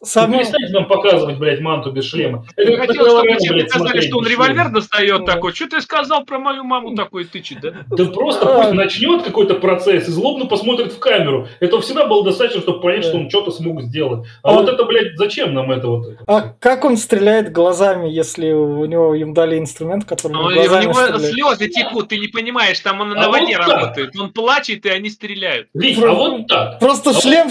[0.00, 0.40] Ну, Самое...
[0.40, 2.44] перестаньте нам показывать, блядь, манту без шлема.
[2.56, 5.52] Это Я хотел, чтобы тебе показали, смотреть что он револьвер достает такой.
[5.52, 7.72] Что ты сказал про мою маму такой тычет, да?
[7.88, 8.62] Да просто А.
[8.62, 11.48] пусть начнет какой-то процесс и злобно посмотрит в камеру.
[11.60, 14.26] Этого всегда было достаточно, чтобы понять, что он что-то смог сделать.
[14.42, 14.52] А А.
[14.54, 16.06] вот это, блядь, зачем нам это вот?
[16.08, 20.52] это А как он стреляет глазами, если у него им дали инструмент, который Ну, он
[20.52, 21.24] и у глазами него стреляет?
[21.34, 23.80] слезы текут, ты не понимаешь, там он А на воде вот так.
[23.80, 24.16] работает.
[24.18, 25.68] Он плачет, и они стреляют.
[25.74, 26.78] А вот так.
[26.78, 27.50] Просто А шлем,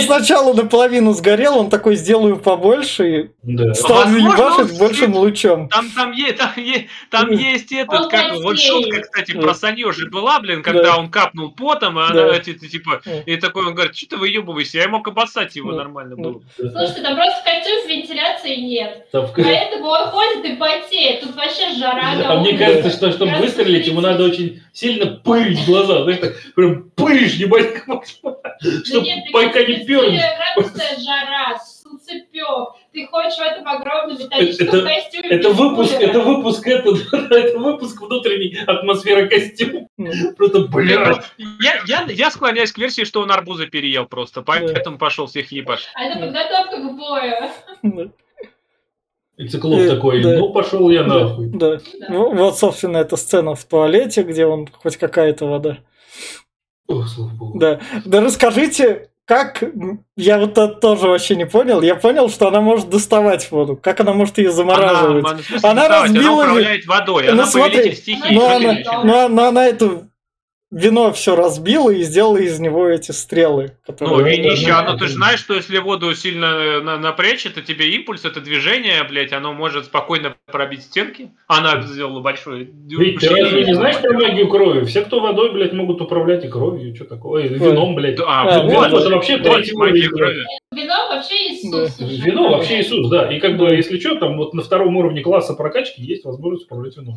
[0.00, 3.74] сначала наполовину сгорел, он такой сделаю побольше и Да.
[3.74, 5.68] стал Возможно, ебашить большим лучом.
[5.68, 10.08] Там, там, е- там, е- там есть этот, как вот шутка, кстати, про Саню же
[10.08, 10.98] была, блин, когда Да.
[10.98, 14.78] он капнул потом, и она, эти- эти, типа, и такой он говорит, что ты выебывайся,
[14.78, 16.40] я мог обоссать его нормально было.
[16.56, 19.06] Слушайте, там просто костюм вентиляции нет.
[19.12, 21.22] Поэтому он ходит и потеет.
[21.22, 22.12] Тут вообще жара.
[22.26, 24.12] А мне кажется, что чтобы выстрелить, ему 30.
[24.20, 26.04] надо очень сильно пырить в глаза.
[26.04, 27.72] Знаешь, так прям пыришь, ебать,
[28.84, 30.10] Чтобы пайка не кажется, перли.
[30.10, 31.58] 30 градусная жара,
[32.12, 32.74] солнцепек.
[32.92, 35.28] Ты ходишь в этом огромном металлическом Это- костюме.
[35.30, 36.90] Это выпуск, это выпуск, это,
[37.34, 39.86] это выпуск внутренней атмосферы костюма.
[39.96, 41.22] Ну, Просто, блядь.
[41.60, 45.88] Я, я, я склоняюсь к версии, что он арбузы переел просто, поэтому пошел всех ебашить.
[45.94, 48.10] А это подготовка к бою.
[49.38, 50.38] И циклоп Э, такой, да.
[50.38, 51.46] ну пошел я нахуй.
[51.48, 51.78] да.
[52.00, 52.14] Да.
[52.14, 55.78] В- Вот, собственно, эта сцена в туалете, где он хоть какая-то вода.
[56.86, 57.58] О, слава богу.
[57.58, 57.80] Да.
[58.04, 59.62] Да расскажите, как...
[60.16, 61.80] Я вот это тоже вообще не понял.
[61.80, 63.76] Я понял, что она может доставать воду.
[63.76, 65.24] Как она может ее замораживать?
[65.24, 65.30] Она,
[65.70, 67.24] Она доставать, разбила- Она управляет водой.
[67.26, 68.34] Ну, Она смотри, повелитель стихии.
[68.34, 68.72] Ну, Что она,
[69.04, 70.04] ну, а- ну, она эту
[70.72, 73.72] вино все разбила и сделала из него эти стрелы.
[73.86, 74.36] Ну, Которые...
[74.36, 74.98] винище, да, оно, да.
[74.98, 79.32] ты же знаешь, что если воду сильно на- напрячь, это тебе импульс, это движение, блядь,
[79.32, 81.30] оно может спокойно пробить стенки.
[81.46, 82.68] Она сделала большое...
[82.88, 84.84] Ведь ты разве не знаешь про магию крови?
[84.86, 88.18] Все, кто водой, блядь, могут управлять и кровью, что такое, и вином, блядь.
[88.20, 90.46] А, А, вот, вино это вообще третий магия уровень, крови.
[90.74, 91.96] Вино вообще Иисус.
[91.98, 92.06] Да.
[92.06, 93.30] Вино вообще Иисус, да.
[93.30, 96.96] И как бы, если что, там вот на втором уровне класса прокачки есть возможность управлять
[96.96, 97.16] вином.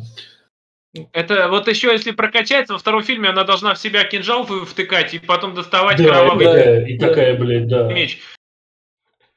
[1.12, 5.18] Это вот еще, если прокачается, во втором фильме она должна в себя кинжал втыкать и
[5.18, 7.08] потом доставать Да, и кровавый такая, и да.
[7.08, 7.92] такая, блядь, да.
[7.92, 8.20] меч.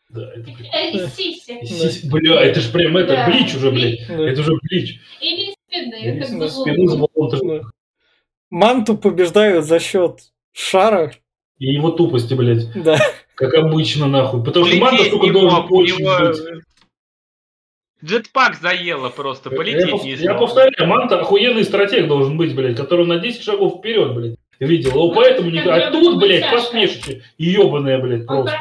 [0.10, 2.08] Да, это, из сиси.
[2.08, 3.28] Бля, это ж прям это, Да.
[3.28, 4.08] блич уже, блядь.
[4.08, 4.30] Да.
[4.30, 5.00] Это уже блич.
[5.22, 6.02] Или спины.
[6.02, 7.68] Или спины Да.
[8.50, 10.20] Манту побеждают за счет
[10.52, 11.14] шара.
[11.60, 12.72] И его тупости, блядь.
[12.74, 12.98] Да.
[13.36, 14.44] Как обычно, нахуй.
[14.44, 16.64] Потому что Манта, сука, должен очень быть.
[18.04, 23.20] Джетпак заело просто, полететь не я повторяю, Манта охуенный стратег должен быть, блядь, который на
[23.20, 24.92] 10 шагов вперед, блядь, видел.
[24.92, 25.60] Его Ну, поэтому не...
[25.60, 27.24] А тут, блядь, посмешище.
[27.38, 28.58] Ебаное, блядь, просто.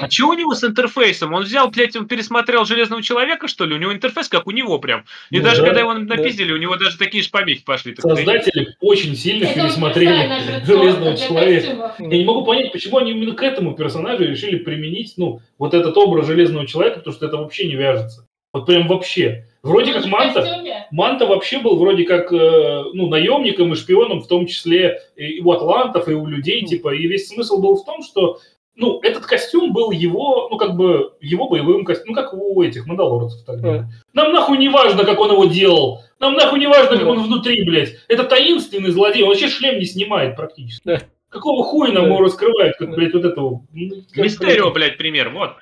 [0.00, 1.34] А что у него с интерфейсом?
[1.34, 3.74] Он взял, блядь, он пересмотрел Железного Человека, что ли?
[3.74, 5.04] У него интерфейс как у него прям.
[5.30, 7.92] И Ну даже да, когда его напиздили, у него даже такие же помехи пошли.
[7.92, 8.24] Так сказать.
[8.24, 11.94] Создатели очень сильно Это пересмотрели Железного Человека.
[11.98, 15.96] Я не могу понять, почему они именно к этому персонажу решили применить, ну, вот этот
[15.96, 18.26] образ Железного Человека, потому что это вообще не вяжется.
[18.52, 19.46] Вот прям вообще.
[19.62, 20.62] Вроде как Манта.
[20.90, 25.52] Манта вообще был вроде как э, ну, наемником и шпионом, в том числе и у
[25.52, 28.40] атлантов, и у людей, типа, и весь смысл был в том, что
[28.74, 32.86] ну, этот костюм был его, ну, как бы, его боевым костюмом, ну, как у этих
[32.86, 33.88] мандалорцев тогда.
[34.14, 37.62] Нам нахуй не важно, как он его делал, нам нахуй не важно, как он внутри,
[37.64, 37.94] блядь.
[38.08, 40.82] Это таинственный злодей, он вообще шлем не снимает практически.
[40.84, 41.02] Да.
[41.28, 42.10] Какого хуя нам Да.
[42.10, 42.96] его раскрывают, как, Да.
[42.96, 43.62] блядь, вот этого...
[43.72, 45.52] ну, Мистерио, блядь, пример, вот.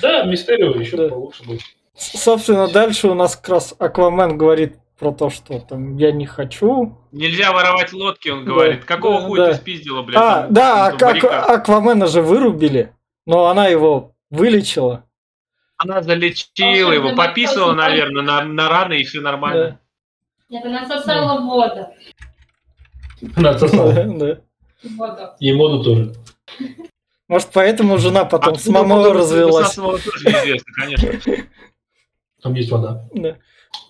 [0.00, 1.08] Да, Мистерио еще Да.
[1.08, 1.58] получше был.
[1.98, 6.26] С- Собственно, дальше у нас как раз Аквамен говорит про то, что там я не
[6.26, 6.96] хочу.
[7.12, 8.84] Нельзя воровать лодки, он Да, говорит.
[8.84, 9.52] Какого да, хуя да.
[9.52, 10.16] ты спиздила, блядь?
[10.20, 11.50] А, там, да, там Ак- баррикад?
[11.50, 12.92] Аквамена же вырубили,
[13.26, 15.04] но она его вылечила.
[15.76, 19.80] Она залечила Волшебный его, пописала, наверное, на, на раны, и все нормально.
[20.48, 21.86] Нет, она сосала воду.
[23.36, 23.92] Она отсосала.
[23.92, 24.38] Да.
[24.96, 25.22] Воду.
[25.40, 26.14] И воду тоже.
[27.28, 29.74] Может, поэтому жена потом с Откуда мамой воду развелась.
[29.74, 31.44] тоже неизвестно, конечно.
[32.42, 33.04] Там есть вода.
[33.14, 33.36] Да.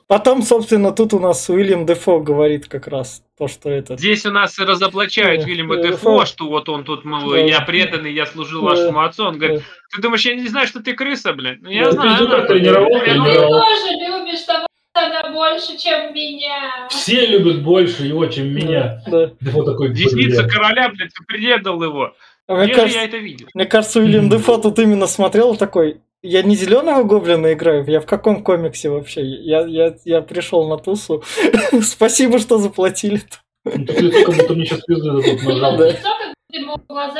[0.08, 3.98] Потом, собственно, тут у нас Уильям Дефо говорит как раз то, что это.
[3.98, 8.14] Здесь у нас разоблачают Да, Вильяма да, Дефо, что вот он тут, мол, я преданный,
[8.14, 9.26] я служил вашему отцу.
[9.26, 9.62] Он говорит,
[9.94, 11.60] ты думаешь, я не знаю, что ты крыса, блядь?
[11.60, 12.26] Ну, я знаю.
[12.46, 16.88] тренировал, Ты тоже любишь того, она больше, чем меня.
[16.88, 19.02] Все любят больше его, чем меня.
[19.06, 19.32] Да.
[19.40, 22.14] Дефо такой, Десница короля, блядь, предал его.
[22.46, 23.48] А мне, Где же кажется, я это видел?
[23.52, 24.30] мне кажется, Уильям.
[24.30, 26.00] Дефо тут именно смотрел такой.
[26.22, 29.24] Я не зеленого гоблина играю, я в каком комиксе вообще?
[29.24, 31.22] Я, я, я пришел на тусу.
[31.82, 33.22] Спасибо, что заплатили.
[33.64, 35.76] Ну, лицо, как будто мне сейчас пизды дадут нажал.
[35.76, 35.88] Да.
[35.90, 37.18] Лицо, как будто ему глаза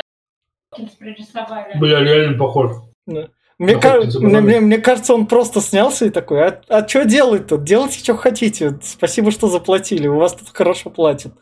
[0.99, 1.77] прорисовали.
[1.79, 2.71] Бля, реально похож.
[3.05, 7.47] Мне, ты мне, мне- мне кажется, он просто снялся и такой, а, а что делать
[7.47, 7.63] тут?
[7.65, 8.79] Делайте, что хотите.
[8.81, 10.07] Спасибо, что заплатили.
[10.07, 11.33] У вас тут хорошо платят.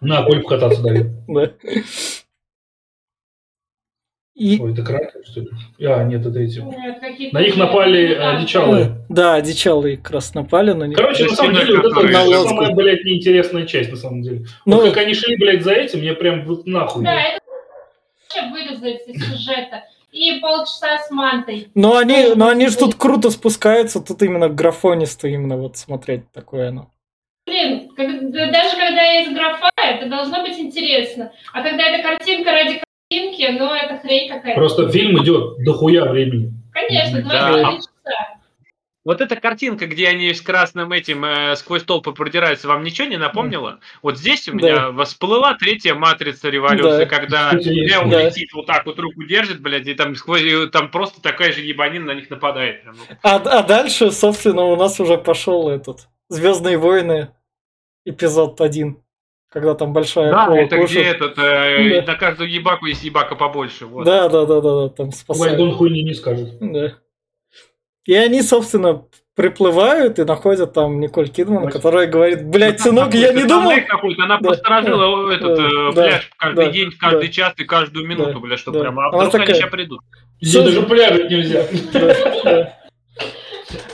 [0.00, 1.10] На, коль покататься дали.
[1.26, 1.50] Да.
[4.34, 5.48] И, Ой, это кракер, что ли?
[5.86, 6.58] А, нет, это эти.
[6.58, 8.36] Э, какие-то На них напали Да.
[8.36, 8.96] одичалые.
[9.08, 10.96] да, одичалые как раз напали на них.
[10.96, 14.44] Короче, на самом деле, вот это На самая, блядь, неинтересная часть, на самом деле.
[14.66, 17.04] Ну, Вот как они шли, блядь, за этим, мне прям вот нахуй.
[17.04, 17.40] Да, это
[18.34, 19.84] вообще вырезать из сюжета.
[20.10, 21.68] И полчаса с мантой.
[21.74, 26.68] но они, но они же тут круто спускаются, тут именно графонисто именно вот смотреть такое
[26.70, 26.90] оно.
[27.46, 31.32] Блин, как- да- даже когда есть графа, это должно быть интересно.
[31.52, 32.80] А когда это картинка ради
[33.14, 34.58] картинки, ну это хрень какая-то.
[34.58, 36.52] Просто фильм идет до хуя времени.
[36.72, 37.50] Конечно, Да.
[37.50, 37.90] 24 часа.
[39.04, 43.18] Вот эта картинка, где они с красным этим э, сквозь толпы продираются, вам ничего не
[43.18, 43.80] напомнила?
[44.02, 47.06] Вот здесь у меня всплыла третья матрица революции, Да.
[47.06, 47.52] когда.
[47.52, 48.22] Нео Да.
[48.24, 51.60] летит вот так вот руку держит, блядь, и там сквозь и там просто такая же
[51.60, 52.82] ебанина на них нападает.
[53.22, 57.28] А, а дальше, собственно, у нас уже пошел этот Звездные войны,
[58.06, 59.03] эпизод один,
[59.54, 61.16] когда там большая Да, акула это где кушает.
[61.16, 62.12] этот, э, Да.
[62.12, 63.86] на каждую ебаку есть ебака побольше.
[63.86, 64.04] Вот.
[64.04, 65.56] Да, да, да, да, да, там спасают.
[65.56, 66.58] Вайгон хуйни не скажет.
[66.60, 66.94] Да.
[68.04, 69.04] И они, собственно,
[69.36, 73.70] приплывают и находят там Николь Кидман, которая говорит, блядь, сынок, я не думал...
[73.70, 77.32] она Да, просто сторожила этот да, э, да, пляж каждый да, день, каждый да.
[77.32, 78.82] час и каждую минуту, Да, бля, чтобы да.
[78.82, 80.00] прям, а Она вдруг они сейчас придут.
[80.40, 81.64] Здесь даже пляжить нельзя.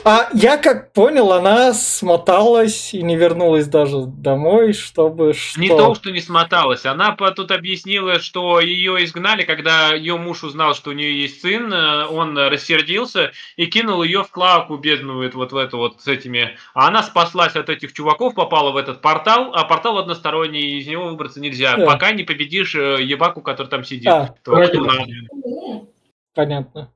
[0.03, 5.59] А я как понял, она смоталась и не вернулась даже домой, чтобы что?
[5.59, 6.85] Не то, что не смоталась.
[6.85, 11.71] Она тут объяснила, что ее изгнали, когда ее муж узнал, что у нее есть сын,
[11.71, 16.57] э, он рассердился и кинул ее в клаку бедную вот, в эту вот с этими.
[16.73, 21.09] А она спаслась от этих чуваков, попала в этот портал, а портал односторонний, из него
[21.09, 21.85] выбраться нельзя, Да.
[21.85, 24.07] пока не победишь э, ебаку, который там сидит.
[24.07, 24.77] А, То, надо.
[24.77, 25.87] М.
[26.33, 26.91] понятно.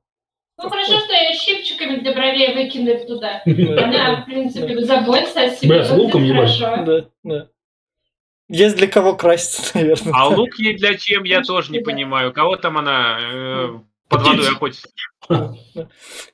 [0.57, 3.41] Ну хорошо, что ее щипчиками для бровей выкинули туда.
[3.45, 5.69] Она, в принципе, заботится о себе.
[5.69, 6.59] Бля, с луком ебать.
[6.59, 6.83] хорошо.
[6.85, 7.47] Да, да.
[8.47, 10.13] Есть для кого краситься, наверное.
[10.15, 12.31] А лук ей для чем, я тоже не понимаю.
[12.31, 14.89] Кого там она э, под водой охотится?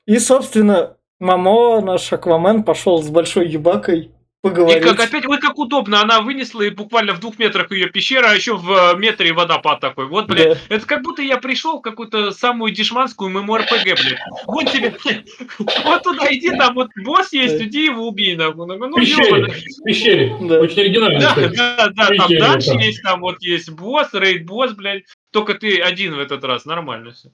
[0.05, 4.11] И, собственно, Мамо, наш Аквамен, пошел с большой ебакой
[4.43, 4.81] И поговорить.
[4.83, 8.33] как опять, ой, как удобно, она вынесла и буквально в двух метрах ее пещера, а
[8.33, 10.07] еще в э, метре водопад такой.
[10.07, 10.75] Вот, блядь, Да.
[10.75, 14.19] это как будто я пришел в какую-то самую дешманскую ММО-РПГ, блядь.
[14.47, 14.95] Вот тебе,
[15.85, 18.65] вот туда иди, там вот босс есть, иди его убей, нахуй.
[18.65, 19.45] Ну, ну, Пещере.
[19.45, 20.35] В пещере.
[20.41, 20.59] Да.
[20.59, 21.55] Очень оригинально, Да, кстати.
[21.55, 22.79] да, да, там Пещере, дальше да.
[22.81, 25.03] есть, там вот есть босс, рейд-босс, блядь.
[25.31, 27.29] Только ты один в этот раз, нормально все.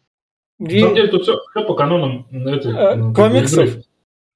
[0.60, 3.64] На И- самом деле тут все, по канонам этой, А, ну, комиксов?
[3.70, 3.84] Игры,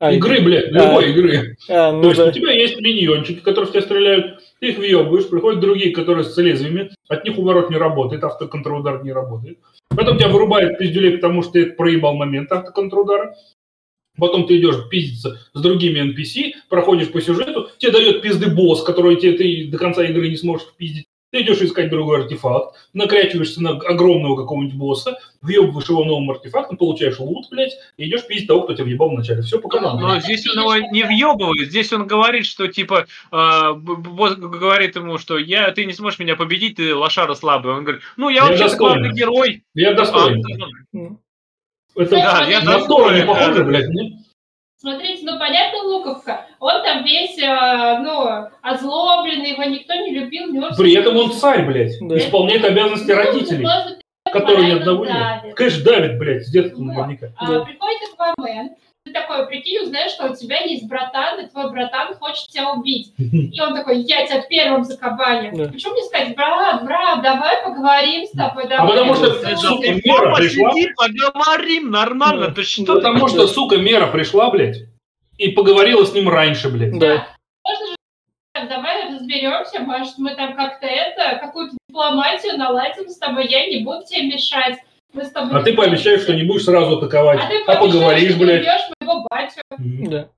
[0.01, 0.87] А, Игры, блядь, А.
[0.87, 1.55] любой игры.
[1.69, 2.25] а, То ну есть да.
[2.25, 6.35] у тебя есть миньончики, которые в тебя стреляют, ты их въебываешь, приходят другие, которые с
[6.37, 9.59] лезвиями, от них уворот не работает, автоконтрудар не работает.
[9.95, 13.35] Потом тебя вырубает пиздюлей, потому что ты проебал момент автоконтрудара.
[14.17, 19.17] Потом ты идешь пиздиться с другими NPC, проходишь по сюжету, тебе дает пизды босс, который
[19.17, 21.05] тебе ты до конца игры не сможешь пиздить.
[21.31, 27.19] Ты идешь искать другой артефакт, накрячиваешься на огромного какого-нибудь босса, въебываешь его новым артефактом, получаешь
[27.19, 29.41] лут, блядь, и идешь пиздить того, кто тебя въебал вначале.
[29.41, 29.99] Все по каналу.
[29.99, 35.17] Но здесь он его не въебывает, здесь он говорит, что типа, э, босс говорит ему,
[35.17, 37.73] что я, ты не сможешь меня победить, ты лошара слабый.
[37.73, 39.63] Он говорит, ну я Я вообще главный герой.
[39.73, 40.43] Я А, достоин.
[40.93, 41.19] М.
[41.95, 44.20] Это Да, я не похоже, блядь, не?
[44.81, 46.47] Смотрите, ну понятно, Луковка.
[46.59, 50.51] Он там весь, э, ну, озлобленный, его никто не любил.
[50.51, 52.17] него При этом он царь, блядь, Да.
[52.17, 53.67] исполняет обязанности Ну, родителей,
[54.33, 55.13] которые ни одного нет.
[55.13, 55.55] давит.
[55.55, 56.87] Конечно, давит, блядь, с детства Вот.
[56.87, 57.27] наверняка.
[57.37, 57.59] А, Да.
[57.63, 58.69] Приходит Аквамен,
[59.11, 63.13] ты такой, прикинь, узнаешь, что у тебя есть братан, и твой братан хочет тебя убить.
[63.17, 65.51] И он такой, я тебя первым закабаню.
[65.55, 65.71] Да.
[65.71, 68.87] Почему мне сказать, брат, брат, давай поговорим с тобой, давай.
[68.89, 70.71] потому что, Ну, сука, мера пришла.
[70.71, 72.53] сиди, поговорим нормально, Да.
[72.53, 72.95] ты что?
[72.95, 74.77] Потому что, сука, мера пришла, блядь,
[75.37, 76.97] и поговорила с ним раньше, блядь.
[76.97, 77.27] Да.
[77.67, 83.67] Можно же давай разберемся, может, мы там как-то это, какую-то дипломатию наладим с тобой, я
[83.67, 84.77] не буду тебе мешать.
[85.13, 88.35] Мы с тобой А ты пообещаешь, что не будешь сразу атаковать, а, ты а поговоришь,
[88.37, 88.61] блядь.
[88.61, 88.81] убьешь
[89.29, 89.61] батю.
[89.77, 90.09] Мгм.
[90.09, 90.29] Да.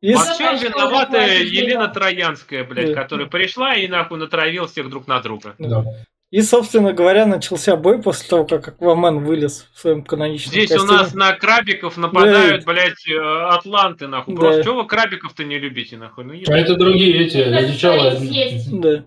[0.00, 1.88] И Во всем что виновата Елена?
[1.88, 3.02] Троянская, блядь, Да.
[3.02, 5.54] которая пришла и нахуй натравил всех друг на друга.
[5.58, 5.84] Да.
[6.30, 10.74] И, собственно говоря, начался бой после того, как Аквамен вылез в своем каноничном Здесь у
[10.78, 10.98] костюме.
[10.98, 13.16] нас на крабиков нападают, блядь, э,
[13.50, 14.34] атланты, нахуй.
[14.34, 14.40] Да.
[14.40, 16.24] Просто чего вы крабиков-то не любите, нахуй?
[16.24, 16.64] Ну, А ебать.
[16.64, 18.80] это другие эти, съесть.
[18.80, 19.04] Да,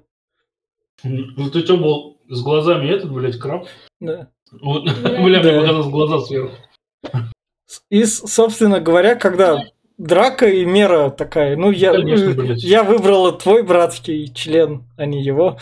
[1.04, 3.68] Ну ты что был с глазами этот, блядь, краб?
[4.00, 4.30] да.
[4.62, 4.92] Вот, Да.
[5.22, 5.60] бля, мне Да.
[5.60, 6.56] показалось глаза сверху.
[7.90, 9.64] И, собственно говоря, когда
[9.98, 12.64] драка и мера такая, ну, я, Конечно, блядь.
[12.64, 15.58] я выбрала твой братский член, а не его.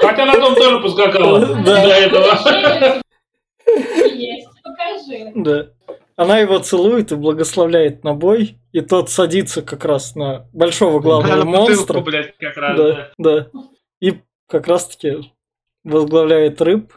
[0.00, 1.62] Хотя на том тоже поскакала Да.
[1.62, 3.00] до этого.
[4.14, 5.32] Есть, покажи.
[5.34, 5.66] Да.
[6.16, 11.44] Она его целует и благословляет на бой, и тот садится как раз на большого главного
[11.44, 12.00] бутылку, монстра.
[12.00, 12.92] блядь, как раз, да.
[12.92, 13.50] Да, да.
[14.00, 15.32] И как раз-таки
[15.84, 16.92] возглавляет рыб.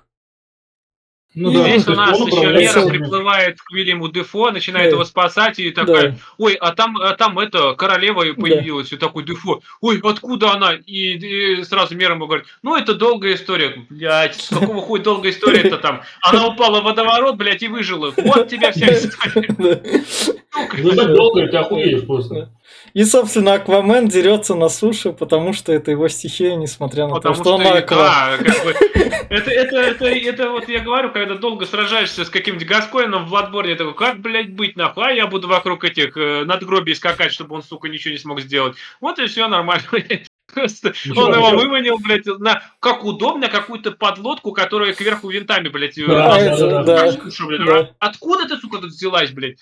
[1.35, 2.89] Ну И да, здесь у нас еще этим.
[2.89, 4.95] приплывает к Вильяму Дефо, начинает Да.
[4.95, 6.15] его спасать, и такая, Да.
[6.37, 10.73] ой, а там, а там это, королева появилась, и такой Дефо, ой, откуда она?
[10.73, 13.73] И, и сразу Мера ему говорит, ну, это долгая история.
[13.89, 16.01] Блядь, с какого хуй долгая история-то там?
[16.21, 18.13] Она упала в водоворот, блядь, и выжила.
[18.15, 19.47] Вот тебя вся история.
[19.57, 19.79] Да.
[20.77, 22.49] Ебать долго, ты охуеешь просто.
[22.93, 27.41] И, собственно, Аквамен дерется на суше, потому что это его стихия, несмотря на Потому то,
[27.41, 27.97] что он что, и- аква.
[27.97, 28.71] да, как бы,
[29.29, 33.71] это, это, это, это вот я говорю, когда долго сражаешься с каким-нибудь Гаскоином в Владборне,
[33.71, 37.55] я такой, как, блядь, быть нахуй, а я буду вокруг этих э, надгробий скакать, чтобы
[37.55, 38.75] он, сука, ничего не смог сделать.
[39.01, 39.83] Вот и все нормально.
[40.53, 46.05] Просто он его выманил, блядь, на, как удобно, какую-то подлодку, которая кверху винтами, блядь, э,
[46.05, 47.89] Да, А, да, да, да.
[47.97, 49.57] Откуда ты, сука, тут взялась, блядь?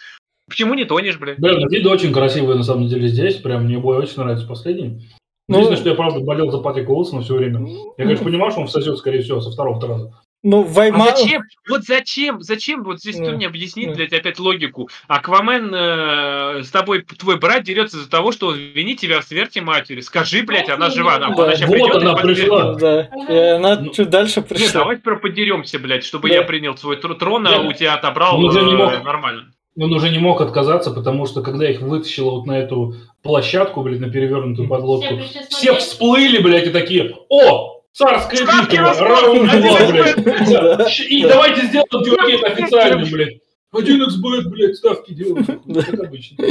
[0.52, 1.38] Почему не тонешь, блядь?
[1.39, 3.36] Да, виды очень красивые на самом деле здесь.
[3.38, 5.10] Прям мне бой очень нравится последний.
[5.47, 7.66] Ну- Единственное, что я правда болел за Патрика Уилсона все время.
[7.97, 10.14] Я, конечно, понимал, что он всосет, скорее всего, со второго раза.
[10.43, 11.06] Ну, А Вайма...
[11.16, 11.43] зачем?
[11.70, 12.41] Вот зачем?
[12.41, 12.84] Зачем?
[12.84, 13.95] Вот здесь Ну, кто мне объяснит, ну.
[13.95, 14.89] блядь, опять логику.
[15.08, 19.60] Аквамен э, с тобой, твой брат дерется из-за того, что он винит тебя в смерти
[19.60, 20.02] матери.
[20.02, 21.20] Скажи, блядь, она жива.
[21.20, 21.36] Нахуй.
[21.38, 21.43] Да.
[21.43, 22.74] Она сейчас Вот придет она и пришла.
[22.74, 24.82] Да, и она Ну, чуть дальше Нет, пришла.
[24.82, 26.36] давай теперь подеремся, блядь, чтобы Да.
[26.36, 27.60] я принял твой тр- трон, а Да.
[27.62, 29.04] у тебя отобрал Он уже не э, мог.
[29.04, 29.52] нормально.
[29.78, 34.02] Он уже не мог отказаться, потому что когда их вытащило вот на эту площадку, блядь,
[34.02, 41.00] на перевернутую подлодку, Все все всплыли, блядь, и такие, о, царская битва, раунд один блядь.
[41.10, 43.38] И давайте сделаем, чуваки, это официально, блядь.
[43.74, 45.82] 1xbet, блядь, ставки делаем, Да.
[45.84, 46.46] как обычно.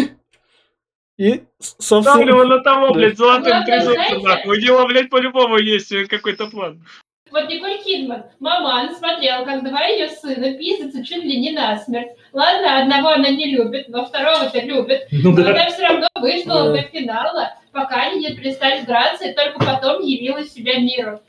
[1.19, 4.57] И, Ставлю на того, блядь, золотым знаете- нахуй.
[4.57, 6.83] У него, блядь, по-любому есть э, какой-то план.
[7.31, 12.09] Вот Николь Кидман, маман, смотрел, как два ее сына пиздятся чуть ли не насмерть.
[12.33, 15.07] Ладно, одного она не любит, но второго-то любит.
[15.13, 15.51] Ну Но да.
[15.51, 16.83] она все равно выждала Да.
[16.83, 21.21] до финала, пока они не перестали драться, и только потом явила себя миру.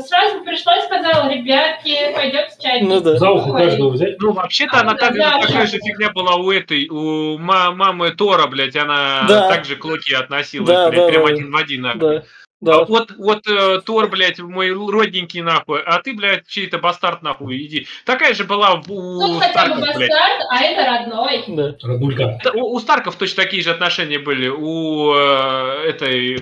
[0.00, 2.86] Сразу пришла и сказала, ребятки, пойдем с чайкой.
[2.86, 3.16] ну да.
[3.18, 4.14] За ухо каждого взять.
[4.20, 5.66] Ну, вообще-то она так, Да, такая да.
[5.66, 9.48] же фигня была у этой, у ма- мамы Тора, блядь, она Да.
[9.48, 11.30] также к Локи относилась, Да, блядь, да, прям да.
[11.32, 11.82] один в один.
[11.82, 12.20] нахуй.
[12.60, 12.84] Да, А да.
[12.86, 17.86] вот, вот э, Тор, блядь, мой родненький, нахуй, а ты, блядь, чей-то бастард, нахуй, иди.
[18.04, 20.10] Такая же была у Тут хотя бы Старков, блядь.
[20.10, 21.44] бастард, а это родной.
[21.48, 21.76] да.
[21.86, 22.40] Родулька.
[22.54, 24.48] У, у Старков точно такие же отношения были.
[24.48, 26.40] У э, этой, э,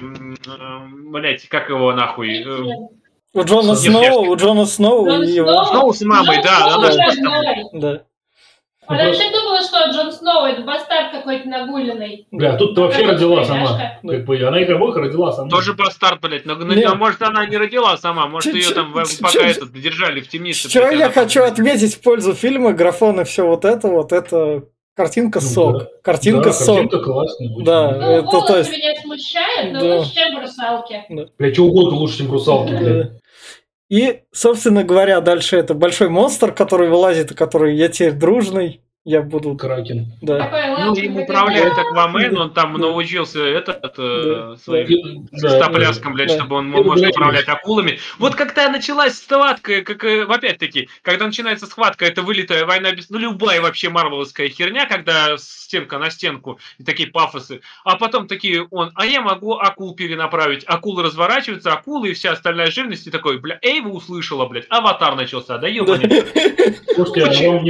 [1.11, 2.43] блядь, как его нахуй?
[2.43, 2.62] э,
[3.35, 5.64] У Джона Сноу, у Джона Сноу Джон и его...
[5.67, 8.05] Сноу- с мамой, Джон да, Сноу она же
[8.89, 8.95] Да.
[8.95, 12.26] Она вообще думала, что Джон Сноу это бастард какой-то нагуленный.
[12.30, 13.99] Бля, тут ты вообще Какая родила сама.
[14.03, 15.51] Как бы она их обоих родила сама.
[15.51, 16.47] Тоже бастард, блядь.
[16.47, 16.87] Но, но- Нет.
[16.91, 20.28] а может, она не родила сама, может, Чё- ее там пока чё- этот держали в
[20.28, 20.68] темнице.
[20.68, 24.12] Что блядь, я хочу там- отметить в пользу фильма, графон и все вот это, вот
[24.12, 24.62] это
[24.97, 25.78] картинка Ну сок.
[25.78, 25.89] да.
[26.03, 26.76] Картинка да, сок.
[26.76, 27.49] картинка классная.
[27.51, 27.64] очень.
[27.64, 27.91] Да.
[27.93, 29.97] Ну, Это волосы то есть- меня смущают, но Да.
[29.99, 31.05] лучше, чем русалки.
[31.39, 33.11] Бля, что угодно лучше, чем русалки, блядь.
[33.89, 39.55] И, собственно говоря, дальше это большой монстр, который вылазит, который я теперь дружный, я буду,
[39.55, 40.13] Кракен.
[40.21, 40.77] да.
[40.85, 41.83] Ну, им управляет да.
[41.83, 42.79] Аквамен, он там Да.
[42.81, 43.93] научился этот, Да.
[43.97, 46.35] э, своим Да, стопляском, блядь, Да.
[46.35, 47.11] чтобы он блядь.
[47.17, 48.01] управлять акулами.
[48.19, 53.09] Вот когда началась схватка, как э, опять-таки, когда начинается схватка, это вылитая война без...
[53.09, 57.61] Ну, любая вообще марвеловская херня, когда стенка на стенку, и такие пафосы.
[57.85, 60.65] А потом такие он, а я могу акул перенаправить.
[60.67, 65.59] Акулы разворачиваются, акулы и вся остальная живность, и такой, бля, Эйва услышала, блядь, аватар начался,
[65.59, 66.25] да ебаный.
[66.97, 67.61] Слушайте, а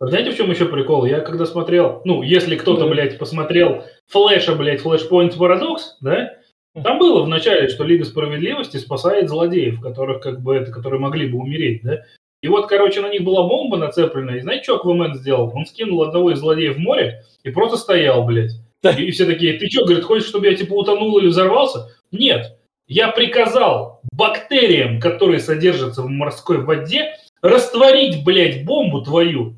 [0.00, 1.04] знаете, в чем еще прикол?
[1.06, 6.34] Я когда смотрел, ну, если кто-то, блядь, посмотрел Флэша, блядь, Flashpoint Paradox, да?
[6.82, 11.26] Там было в начале, что Лига Справедливости спасает злодеев, которых, как бы, это, которые могли
[11.26, 12.02] бы умереть, да?
[12.42, 15.50] И вот, короче, на них была бомба нацеплена, и знаете, что Аквамен сделал?
[15.54, 18.52] Он скинул одного из злодеев в море и просто стоял, блядь.
[18.98, 21.88] И все такие, ты что, говорит, хочешь, чтобы я, типа, утонул или взорвался?
[22.12, 22.58] Нет.
[22.86, 29.56] Я приказал бактериям, которые содержатся в морской воде, растворить, блядь, бомбу твою,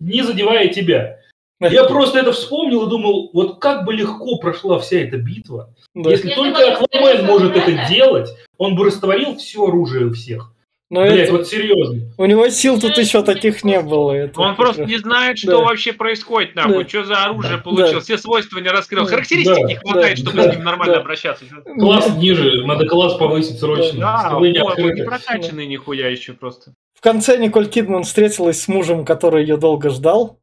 [0.00, 1.18] не задевая тебя.
[1.60, 6.10] Я просто это вспомнил и думал, вот как бы легко прошла вся эта битва, Да.
[6.10, 10.53] если Если только Аквамен может это делать, он бы растворил все оружие у всех.
[10.90, 12.12] Но Блядь, это- вот серьезно.
[12.18, 14.12] у него сил тут еще таких не было.
[14.12, 14.90] это Он просто раз.
[14.90, 15.64] не знает, что Да.
[15.64, 16.88] вообще происходит, нахуй, Да.
[16.88, 17.62] что за оружие Да.
[17.62, 18.00] получил, Да.
[18.00, 19.10] все свойства не раскрыл, Да.
[19.10, 19.62] характеристик Да.
[19.62, 20.22] не хватает, Да.
[20.22, 20.52] чтобы Да.
[20.52, 21.00] с ним нормально Да.
[21.00, 21.44] обращаться.
[21.78, 23.98] Класс ниже, надо класс повысить срочно.
[23.98, 26.74] Да, Скиллы не не прокачанный нихуя еще просто.
[26.94, 30.38] В конце Николь Кидман встретилась с мужем, который ее долго ждал.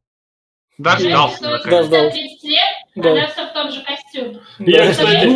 [0.78, 1.64] Дождался, наконец.
[1.88, 2.10] Дождался.
[2.16, 2.60] 30 лет,
[2.94, 3.12] Да.
[3.12, 4.40] она все в том же костюме.
[4.58, 5.26] Я, кстати?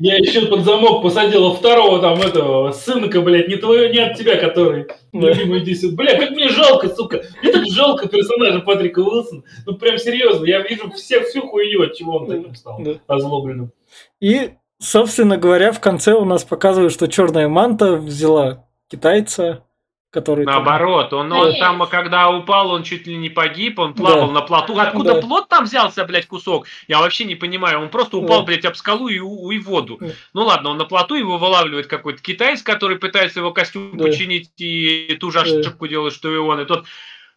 [0.00, 4.36] Я еще под замок посадила второго там этого сынка, блядь, не твоего, не от тебя,
[4.36, 4.86] который.
[5.12, 5.96] Любимый иди сюда.
[5.96, 7.22] Бля, как мне жалко, сука.
[7.42, 9.42] Мне так жалко персонажа Патрика Уилсона.
[9.64, 12.78] Ну прям серьезно, я вижу все, всю хуйню, от чего он таким стал.
[12.80, 12.92] Да.
[13.06, 13.72] Озлобленным.
[14.20, 19.64] И, собственно говоря, в конце у нас показывают, что черная манта взяла китайца,
[20.10, 20.44] который...
[20.44, 21.66] там- Наоборот, он, он Конечно.
[21.66, 24.32] там, когда упал, он чуть ли не погиб, он плавал Да.
[24.34, 24.78] на плоту.
[24.78, 25.20] Откуда Да.
[25.20, 26.66] плот там взялся, блядь, кусок?
[26.86, 27.80] Я вообще не понимаю.
[27.80, 28.44] Он просто упал, Да.
[28.46, 29.98] блядь, об скалу и, у- и воду.
[30.00, 30.06] Да.
[30.34, 34.04] Ну ладно, он на плоту, его вылавливает какой-то китаец, который пытается его костюм Да.
[34.04, 35.60] починить и ту же Да.
[35.60, 36.60] ошибку делает, что и он.
[36.60, 36.86] И тот,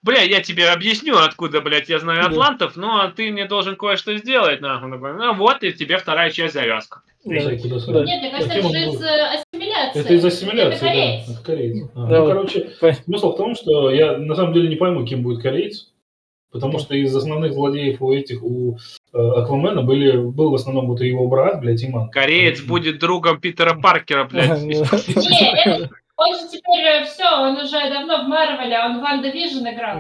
[0.04, 4.62] бля, я тебе объясню, откуда, блядь, я знаю атлантов, но ты мне должен кое-что сделать,
[4.62, 4.90] нахуй.
[4.90, 7.02] Ну вот, и тебе вторая часть завязка.
[7.24, 7.34] Да.
[7.34, 10.00] Нет, мне кажется, это же из э, ассимиляции.
[10.02, 11.28] Это из ассимиляции, Это кореец.
[11.28, 11.34] да.
[11.34, 11.88] Это кореец.
[11.94, 12.34] А, Да, ну, вот.
[12.34, 12.70] короче,
[13.06, 15.88] смысл в том, что я на самом деле не пойму, кем будет кореец.
[16.52, 18.78] Потому что из основных злодеев у этих, у
[19.14, 22.10] э, Аквамена были, был в основном вот и его брат, блядь, Иман.
[22.10, 24.62] Кореец будет другом Питера Паркера, блядь.
[24.64, 25.90] Не, это-
[26.26, 30.00] он же теперь все, он уже давно в Марвеле, он в Ванда Вижн играл.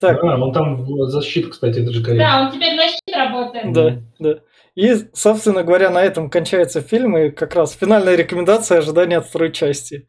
[0.00, 2.22] Так, А, он там в- защит, кстати, это же кореец.
[2.22, 3.72] Да, он теперь на щит работает.
[3.72, 4.38] Да, да.
[4.74, 9.52] И, собственно говоря, на этом кончается фильм, и как раз финальная рекомендация ожидания от второй
[9.52, 10.08] части.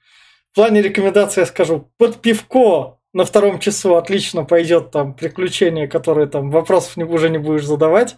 [0.51, 6.25] В плане рекомендации я скажу, под пивко на втором часу отлично пойдет там приключение, которое
[6.27, 8.15] там вопросов не, уже не будешь задавать.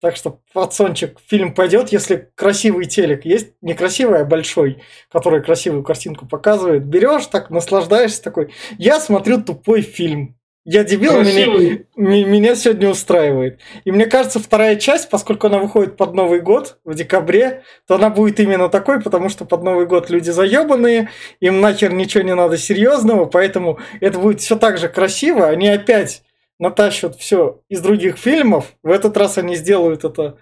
[0.00, 4.80] Так что пацанчик, фильм пойдет, если красивый телек есть, не красивый, а большой,
[5.10, 6.84] который красивую картинку показывает.
[6.84, 8.52] Берешь, так наслаждаешься такой.
[8.78, 10.36] Я смотрю тупой фильм.
[10.64, 13.58] я дебил, меня, меня сегодня устраивает.
[13.84, 18.10] И мне кажется, вторая часть, поскольку она выходит под Новый год в декабре, то она
[18.10, 21.08] будет именно такой, потому что под Новый год люди заебанные,
[21.40, 25.48] им нахер ничего не надо серьезного, поэтому это будет все так же красиво.
[25.48, 26.22] Они опять
[26.58, 28.74] натащат все из других фильмов.
[28.82, 30.38] В этот раз они сделают это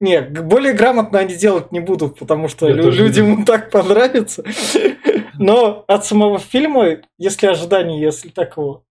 [0.00, 4.44] не, более грамотно они делать не будут, потому что лю- людям так понравится.
[5.38, 8.84] Но от самого фильма, если ожидания, если такого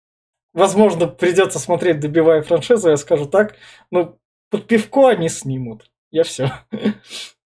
[0.56, 3.54] возможно, придется смотреть, добивая франшизу, я скажу так,
[3.92, 4.18] ну,
[4.50, 5.90] под пивко они снимут.
[6.10, 6.50] Я все.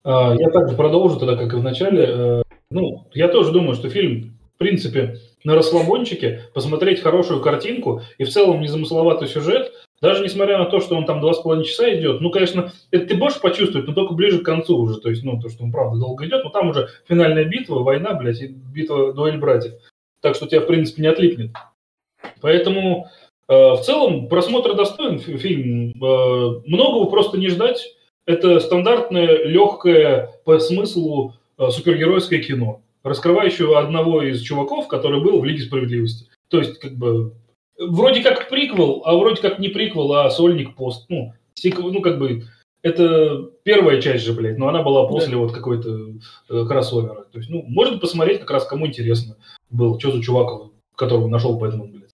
[0.03, 2.05] А, я также продолжу тогда, как и в начале.
[2.07, 8.29] Э, ну, я тоже думаю, что фильм, принципе, на расслабончике, посмотреть хорошую картинку и в
[8.29, 12.21] целом незамысловатый сюжет, даже несмотря на то, что он там два с половиной часа идет,
[12.21, 15.41] ну, конечно, это ты можешь почувствовать, но только ближе к концу уже, то есть, ну,
[15.41, 19.13] то, что он правда долго идет, но там уже финальная битва, война, блядь, и битва
[19.13, 19.73] дуэль братьев.
[20.21, 21.51] Так что тебя, в принципе, не отлипнет.
[22.41, 23.07] Поэтому
[23.47, 25.91] э, в целом просмотр достоин фильм.
[26.03, 27.95] Э, многого просто не ждать.
[28.25, 35.45] Это стандартное, легкое по смыслу э, супергеройское кино, раскрывающее одного из чуваков, который был в
[35.45, 36.27] Лиге справедливости.
[36.49, 37.33] То есть, как бы,
[37.77, 41.05] вроде как приквел, а вроде как не приквел, а сольник пост.
[41.09, 41.33] Ну,
[41.63, 42.43] ну как бы,
[42.81, 45.37] это первая часть же, блядь, но она была после да.
[45.37, 46.13] вот какой-то
[46.49, 47.25] э, кроссовера.
[47.31, 49.37] То есть, ну, можно посмотреть как раз кому интересно
[49.69, 52.11] был, что за чувак, которого нашел Бэтмен, блядь.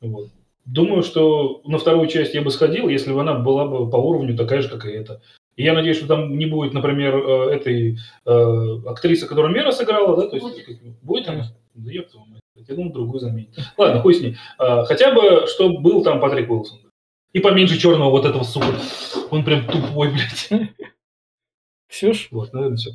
[0.00, 0.28] Вот.
[0.64, 4.36] Думаю, что на вторую часть я бы сходил, если бы она была бы по уровню
[4.36, 5.22] такая же, как и эта.
[5.58, 10.16] И я надеюсь, что там не будет, например, э, этой э, актрисы, которая Мера сыграла,
[10.16, 10.28] да?
[10.28, 11.46] То есть будет, будет она?
[11.74, 12.04] Да я
[12.54, 13.50] я думаю, другую заменить.
[13.76, 14.36] Ладно, хуй с ней.
[14.58, 16.78] А, хотя бы, чтобы был там Патрик Уилсон.
[17.32, 18.66] И поменьше черного вот этого, сука.
[19.30, 20.70] Он прям тупой, блядь.
[21.88, 22.28] Ксюш?
[22.30, 22.90] Вот, наверное, все.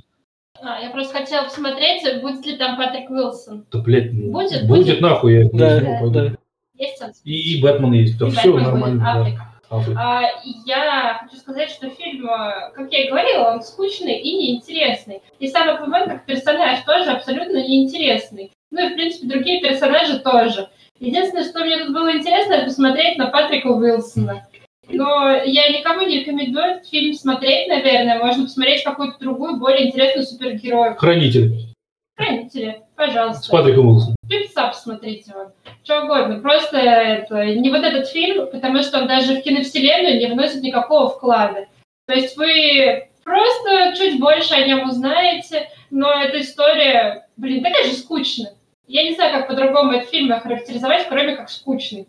[0.62, 3.66] А, я просто хотела посмотреть, будет ли там Патрик Уилсон.
[3.72, 6.12] Да, блядь, ну, будет, будет, будет нахуй, я да, не пойду.
[6.12, 6.36] Да.
[6.76, 7.12] Есть он?
[7.24, 9.24] И, и Бэтмен есть, да, все Бэтмен нормально.
[9.24, 9.53] Будет, да.
[9.98, 10.24] А,
[10.66, 15.22] я хочу сказать, что фильм, а, как я и говорила, он скучный и неинтересный.
[15.40, 18.52] И сам Аквамен как персонаж тоже абсолютно неинтересный.
[18.72, 20.70] Ну и, в принципе, другие персонажи тоже.
[21.00, 24.48] Единственное, что мне тут было интересно, это посмотреть на Патрика Уилсона.
[24.90, 28.20] Но я никому не рекомендую этот фильм смотреть, наверное.
[28.20, 30.96] Можно посмотреть какую-то другую, более интересную супергерою.
[30.96, 31.73] Хранитель.
[32.16, 33.44] Хранители, пожалуйста.
[33.44, 34.16] С Патриком Уилсоном.
[34.30, 35.54] Пипса посмотрите вот.
[35.84, 36.40] Что угодно.
[36.40, 41.10] Просто это не вот этот фильм, потому что он даже в киновселенную не вносит никакого
[41.10, 41.68] вклада.
[42.08, 47.94] То есть вы просто чуть больше о нем узнаете, но эта история, блин, такая же
[47.94, 48.54] скучная.
[48.88, 52.08] Я не знаю, как по-другому этот фильм охарактеризовать, кроме как скучный.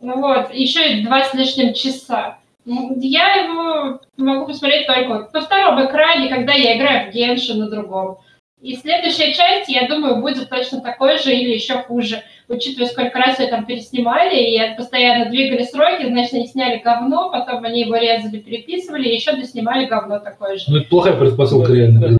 [0.00, 2.38] Ну вот, еще и два с лишним часа.
[2.64, 8.18] Я его могу посмотреть только на втором экране, когда я играю в Генши на другом.
[8.60, 12.22] И следующая часть, я думаю, будет точно такой же или еще хуже.
[12.48, 17.64] Учитывая, сколько раз ее там переснимали, и постоянно двигали сроки, значит, они сняли говно, потом
[17.64, 20.64] они его резали, переписывали, и еще доснимали говно такое же.
[20.68, 22.18] Ну, это плохая предпосылка реально.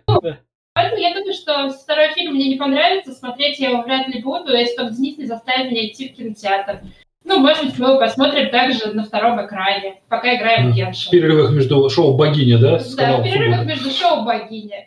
[0.73, 4.55] Поэтому я думаю, что второй фильм мне не понравится, смотреть я его вряд ли буду,
[4.55, 6.79] если только Денис не заставит меня идти в кинотеатр.
[7.25, 11.09] Ну, может быть, мы его посмотрим также на втором экране, пока играем в Геншин.
[11.09, 12.79] В перерывах между шоу «Богиня», да?
[12.97, 14.85] Да, в перерывах между шоу «Богиня».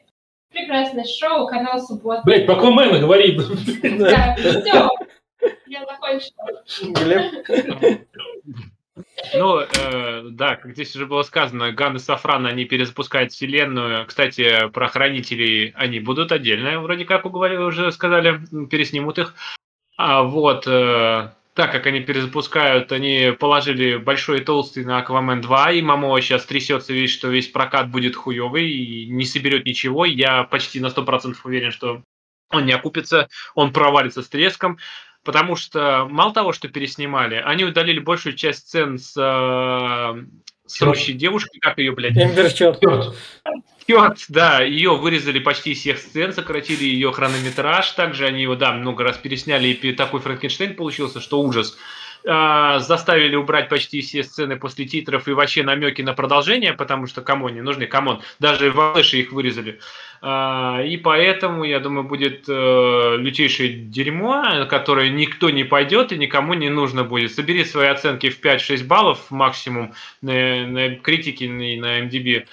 [0.52, 2.22] Прекрасное шоу, канал Суббота.
[2.24, 3.40] Блять, по Аквамена говорит.
[3.98, 4.88] Да, все.
[5.66, 6.62] Я закончила.
[6.94, 7.96] Глеб?
[9.34, 14.06] Ну, э, да, как здесь уже было сказано, Ган и Сафран, они перезапускают вселенную.
[14.06, 19.34] Кстати, про хранителей они будут отдельно, вроде как уговорили, уже сказали, переснимут их.
[19.96, 25.72] А вот, э, так как они перезапускают, они положили большой и толстый на Аквамен 2,
[25.72, 30.04] и Мамо сейчас трясется весь, что весь прокат будет хуевый и не соберет ничего.
[30.04, 32.02] Я почти на 100% уверен, что
[32.50, 34.78] он не окупится, он провалится с треском.
[35.24, 40.24] Потому что мало того, что переснимали, они удалили большую часть сцен с, э,
[40.66, 42.16] с рущей девушкой, как ее, блядь?
[42.16, 42.50] Эмбер
[43.86, 49.04] Хёрд, да, ее вырезали почти всех сцен, сократили ее хронометраж, также они его, да, много
[49.04, 51.76] раз пересняли, и такой Франкенштейн получился, что ужас.
[52.24, 57.20] А, заставили убрать почти все сцены после титров и вообще намеки на продолжение, потому что
[57.20, 59.80] кому не нужны, come on, даже в Флэше их вырезали.
[60.20, 66.54] А, и поэтому, я думаю, будет э, лютейшее дерьмо, которое никто не пойдет и никому
[66.54, 67.32] не нужно будет.
[67.32, 72.46] Собери свои оценки в 5-6 баллов максимум на, на критике и на MDB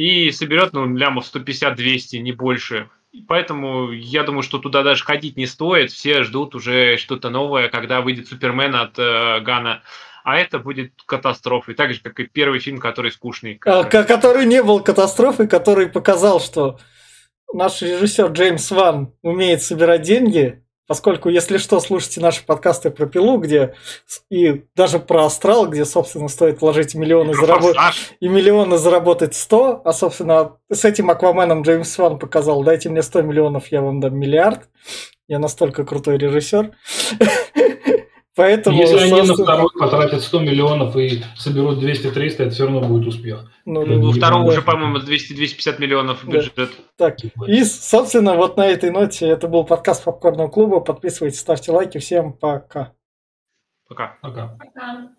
[0.00, 2.88] и соберет, ну, лямов 150-200, не больше.
[3.28, 5.90] Поэтому я думаю, что туда даже ходить не стоит.
[5.90, 9.82] Все ждут уже что-то новое, когда выйдет Супермен от э, Гана.
[10.24, 13.60] А это будет катастрофой, так же, как и первый фильм, который скучный.
[13.66, 16.78] А, который не был катастрофой, который показал, что
[17.52, 23.38] наш режиссер Джеймс Ван умеет собирать деньги, Поскольку, если что, слушайте наши подкасты про пилу,
[23.38, 23.74] где
[24.28, 27.76] и даже про астрал, где, собственно, стоит вложить миллионы заработать
[28.18, 33.22] и миллионы заработать 100, а, собственно, с этим Акваменом Джеймс Ван показал, дайте мне 100
[33.22, 34.62] миллионов, я вам дам миллиард.
[35.28, 36.72] Я настолько крутой режиссер.
[38.40, 39.18] Поэтому, Если собственно...
[39.18, 43.52] они на второй потратят 100 миллионов и соберут 200-300, это все равно будет успех.
[43.66, 46.54] Ну, ну, у второго уже, по-моему, 200-250 миллионов бюджет.
[46.56, 46.68] Да.
[46.96, 50.80] Так, и, собственно, вот на этой ноте это был подкаст Попкорного клуба.
[50.80, 51.98] Подписывайтесь, ставьте лайки.
[51.98, 52.94] Всем пока.
[53.86, 54.16] Пока.
[54.22, 54.56] Пока.
[54.58, 55.10] пока.